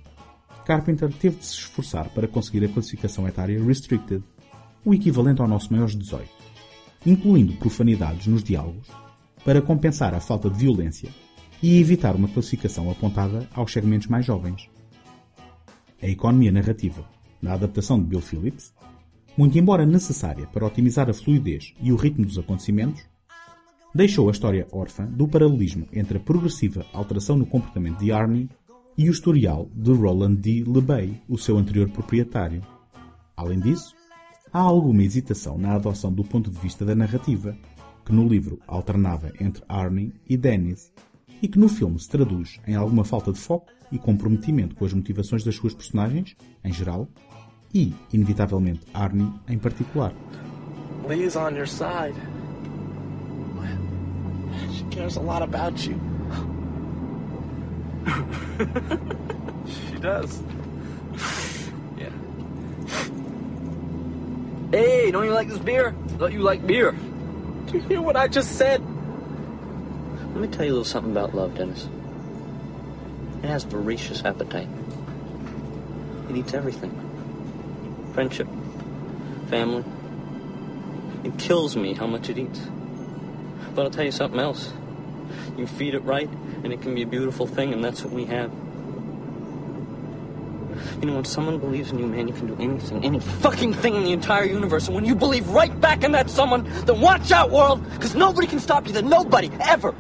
Carpenter 0.65 1.13
teve 1.13 1.37
de 1.37 1.47
se 1.47 1.55
esforçar 1.55 2.09
para 2.11 2.29
conseguir 2.29 2.65
a 2.65 2.69
classificação 2.69 3.27
etária 3.27 3.63
Restricted, 3.63 4.23
o 4.85 4.95
equivalente 4.95 5.41
ao 5.41 5.49
nosso 5.49 5.73
maior 5.73 5.89
18, 5.89 6.29
incluindo 7.07 7.55
profanidades 7.55 8.27
nos 8.27 8.43
diálogos, 8.43 8.89
para 9.45 9.61
compensar 9.61 10.15
a 10.15 10.21
falta 10.21 10.49
de 10.49 10.59
violência 10.59 11.09
e 11.63 11.81
evitar 11.81 12.15
uma 12.15 12.29
classificação 12.29 12.91
apontada 12.91 13.49
aos 13.53 13.73
segmentos 13.73 14.09
mais 14.09 14.25
jovens. 14.25 14.69
A 16.03 16.07
economia 16.07 16.51
narrativa 16.51 17.05
da 17.41 17.55
adaptação 17.55 18.01
de 18.01 18.07
Bill 18.07 18.21
Phillips, 18.21 18.73
muito 19.37 19.59
embora 19.59 19.87
necessária 19.87 20.47
para 20.47 20.67
otimizar 20.67 21.09
a 21.09 21.15
fluidez 21.15 21.75
e 21.81 21.93
o 21.93 21.97
ritmo 21.97 22.25
dos 22.25 22.39
acontecimentos, 22.39 23.03
deixou 23.95 24.29
a 24.29 24.33
história 24.33 24.67
órfã 24.73 25.07
do 25.07 25.29
paralelismo 25.29 25.87
entre 25.93 26.19
a 26.19 26.21
progressiva 26.21 26.85
alteração 26.93 27.37
no 27.37 27.47
comportamento 27.47 27.99
de 27.99 28.13
Arnie 28.13 28.49
e 28.97 29.09
o 29.09 29.13
historial 29.13 29.69
de 29.75 29.93
Roland 29.93 30.35
D. 30.35 30.65
LeBay, 30.67 31.23
o 31.29 31.39
seu 31.39 31.57
anterior 31.57 31.89
proprietário. 31.91 32.63
Além 33.37 33.59
disso, 33.59 33.95
há 34.53 34.61
alguma 34.61 35.03
hesitação 35.03 35.57
na 35.57 35.75
adoção 35.75 36.13
do 36.13 36.23
ponto 36.23 36.51
de 36.51 36.59
vista 36.59 36.85
da 36.85 36.95
narrativa, 36.95 37.57
que 38.05 38.13
no 38.13 38.29
livro 38.29 38.61
alternava 38.67 39.33
entre 39.41 39.65
Arnie 39.69 40.13
e 40.29 40.37
Dennis, 40.37 40.93
e 41.41 41.49
que 41.49 41.59
no 41.59 41.69
filme 41.69 41.99
se 41.99 42.09
traduz 42.09 42.61
em 42.67 42.75
alguma 42.75 43.05
falta 43.05 43.33
de 43.33 43.39
foco 43.39 43.73
e 43.91 43.99
comprometimento 43.99 44.75
com 44.75 44.85
as 44.85 44.93
motivações 44.93 45.43
das 45.43 45.57
suas 45.57 45.75
personagens, 45.75 46.37
em 46.65 46.73
geral, 46.73 47.09
e, 47.75 47.93
inevitavelmente, 48.13 48.87
Arnie 48.93 49.33
em 49.49 49.59
particular. 49.59 50.15
Lee's 51.09 51.37
on 51.37 51.51
your 51.51 51.67
side. 51.67 52.15
She 54.73 54.85
cares 54.91 55.17
a 55.17 55.21
lot 55.21 55.43
about 55.43 55.89
you. 55.89 56.12
she 59.67 59.97
does. 59.99 60.43
Yeah. 61.97 62.11
Hey, 64.71 65.11
don't 65.11 65.25
you 65.25 65.33
like 65.33 65.49
this 65.49 65.59
beer? 65.59 65.95
Thought 66.19 66.33
you 66.33 66.41
like 66.41 66.67
beer. 66.67 66.93
Do 66.93 67.75
you 67.75 67.81
hear 67.81 68.01
what 68.01 68.17
I 68.17 68.29
just 68.29 68.57
said? 68.57 68.81
Let 70.33 70.41
me 70.41 70.49
tell 70.49 70.65
you 70.65 70.73
a 70.73 70.75
little 70.75 70.85
something 70.85 71.13
about 71.13 71.35
love, 71.35 71.55
Dennis. 71.55 71.89
It 73.43 73.47
has 73.47 73.65
voracious 73.65 74.25
appetite. 74.25 74.69
It 76.29 76.37
eats 76.37 76.55
everything. 76.55 76.91
Friendship, 78.15 78.49
family. 79.49 79.85
It 81.25 81.39
kills 81.39 81.77
me 81.77 81.95
how 81.95 82.07
much 82.07 82.29
it 82.29 82.39
eats. 82.39 82.61
But 83.75 83.85
I'll 83.85 83.91
tell 83.91 84.05
you 84.05 84.13
something 84.13 84.41
else. 84.41 84.73
You 85.57 85.67
feed 85.67 85.95
it 85.95 86.01
right, 86.01 86.29
and 86.65 86.73
it 86.73 86.83
can 86.83 86.95
be 86.95 87.03
a 87.03 87.07
beautiful 87.07 87.47
thing, 87.47 87.73
and 87.73 87.85
that's 87.85 88.03
what 88.03 88.13
we 88.13 88.25
have. 88.27 88.51
You 91.01 91.07
know, 91.07 91.15
when 91.15 91.25
someone 91.25 91.59
believes 91.59 91.91
in 91.91 91.99
you, 91.99 92.07
man, 92.07 92.29
you 92.29 92.35
can 92.35 92.47
do 92.47 92.57
anything, 92.61 93.05
any 93.05 93.21
fucking 93.21 93.75
thing 93.75 93.95
in 93.95 94.05
the 94.05 94.13
entire 94.13 94.45
universe. 94.45 94.87
And 94.87 94.95
when 94.95 95.05
you 95.05 95.15
believe 95.15 95.49
right 95.49 95.79
back 95.81 96.05
in 96.05 96.13
that 96.13 96.31
someone, 96.31 96.65
then 96.85 97.01
watch 97.01 97.33
out, 97.33 97.51
world, 97.51 97.83
because 97.93 98.15
nobody 98.15 98.47
can 98.47 98.59
stop 98.59 98.87
you. 98.87 98.93
Then 98.93 99.09
nobody, 99.09 99.51
ever. 99.61 99.95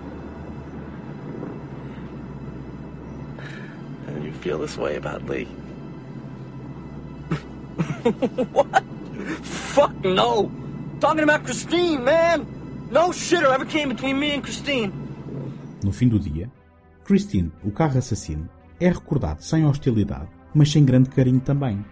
And 4.06 4.24
you 4.24 4.32
feel 4.32 4.58
this 4.58 4.76
way 4.76 4.96
about 4.96 5.24
Lee. 5.26 5.44
what? 8.52 8.84
Fuck 9.42 10.04
no. 10.04 10.50
Talking 11.00 11.24
about 11.24 11.44
Christine, 11.44 12.04
man. 12.04 12.46
No 12.90 13.08
shitter 13.08 13.52
ever 13.52 13.64
came 13.64 13.88
between 13.88 14.20
me 14.20 14.32
and 14.32 14.44
Christine. 14.44 15.01
No 15.82 15.92
fim 15.92 16.08
do 16.08 16.18
dia, 16.18 16.50
Christine, 17.04 17.52
o 17.64 17.70
carro 17.70 17.98
assassino, 17.98 18.48
é 18.78 18.88
recordado 18.88 19.42
sem 19.42 19.66
hostilidade, 19.66 20.28
mas 20.54 20.70
sem 20.70 20.84
grande 20.84 21.10
carinho 21.10 21.40
também. 21.40 21.84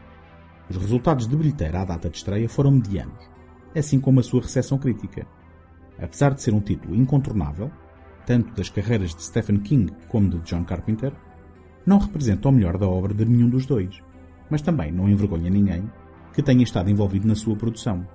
Os 0.68 0.76
resultados 0.76 1.26
de 1.26 1.36
bilheteira 1.36 1.80
à 1.80 1.84
data 1.84 2.08
de 2.08 2.16
estreia 2.16 2.48
foram 2.48 2.70
medianos, 2.70 3.28
assim 3.74 3.98
como 3.98 4.20
a 4.20 4.22
sua 4.22 4.42
recepção 4.42 4.78
crítica. 4.78 5.26
Apesar 6.00 6.34
de 6.34 6.42
ser 6.42 6.54
um 6.54 6.60
título 6.60 6.94
incontornável, 6.94 7.70
tanto 8.24 8.54
das 8.54 8.68
carreiras 8.68 9.14
de 9.14 9.22
Stephen 9.22 9.58
King 9.58 9.92
como 10.08 10.30
de 10.30 10.38
John 10.40 10.64
Carpenter, 10.64 11.12
não 11.84 11.98
representa 11.98 12.48
o 12.48 12.52
melhor 12.52 12.78
da 12.78 12.88
obra 12.88 13.12
de 13.12 13.24
nenhum 13.24 13.48
dos 13.48 13.66
dois, 13.66 14.00
mas 14.48 14.62
também 14.62 14.92
não 14.92 15.08
envergonha 15.08 15.50
ninguém 15.50 15.90
que 16.32 16.42
tenha 16.42 16.62
estado 16.62 16.90
envolvido 16.90 17.26
na 17.26 17.34
sua 17.34 17.56
produção. 17.56 18.06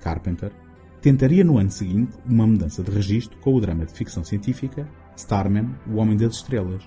Carpenter 0.00 0.52
tentaria 1.00 1.44
no 1.44 1.58
ano 1.58 1.70
seguinte 1.70 2.16
uma 2.26 2.46
mudança 2.46 2.82
de 2.82 2.90
registro 2.90 3.38
com 3.38 3.54
o 3.54 3.60
drama 3.60 3.86
de 3.86 3.92
ficção 3.92 4.22
científica 4.22 4.86
Starman, 5.16 5.70
O 5.86 5.96
Homem 5.96 6.16
das 6.16 6.34
Estrelas. 6.34 6.82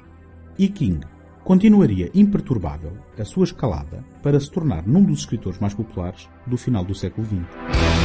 E 0.57 0.67
King 0.67 1.05
continuaria 1.43 2.09
imperturbável 2.13 2.93
a 3.17 3.25
sua 3.25 3.43
escalada 3.43 4.03
para 4.21 4.39
se 4.39 4.49
tornar 4.49 4.87
num 4.87 5.03
dos 5.03 5.19
escritores 5.19 5.59
mais 5.59 5.73
populares 5.73 6.29
do 6.47 6.57
final 6.57 6.85
do 6.85 6.95
século 6.95 7.27
XX. 7.27 8.02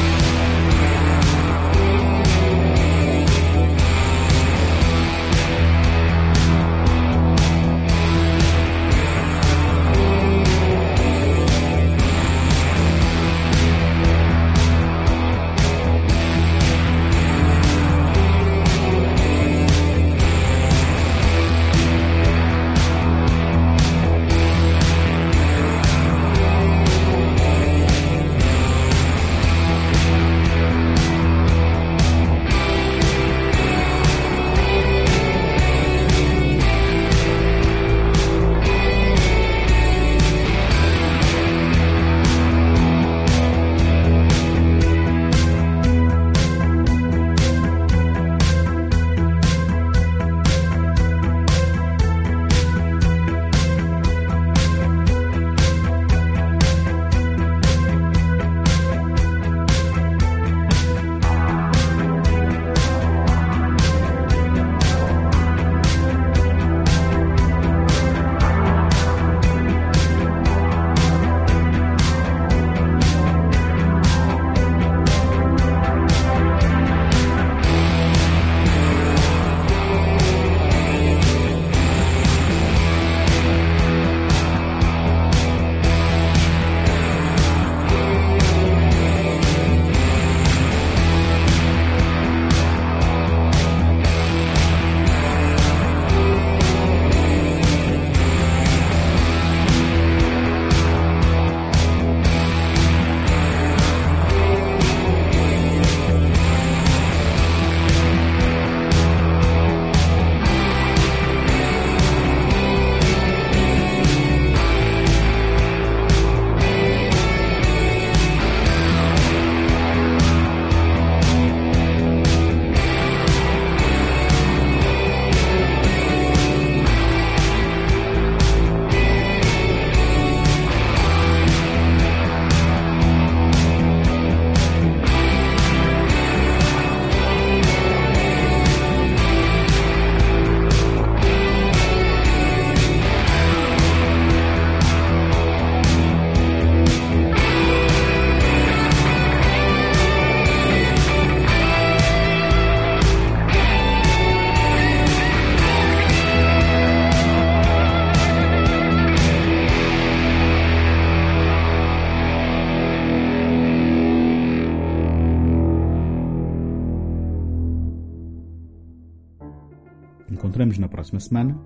Semana. 171.29 171.59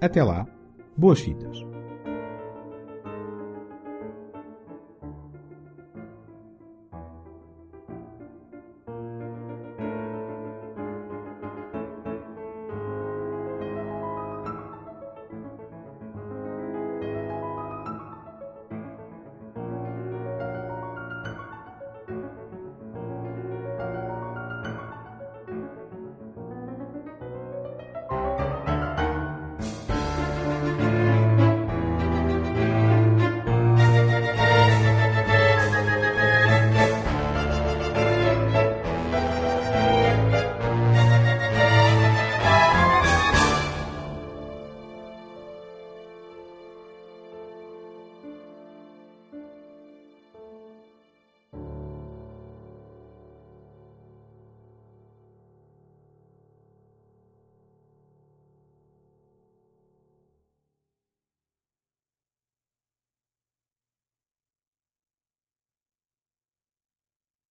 Até 0.00 0.22
lá, 0.22 0.46
boas 0.96 1.20
fitas! 1.20 1.67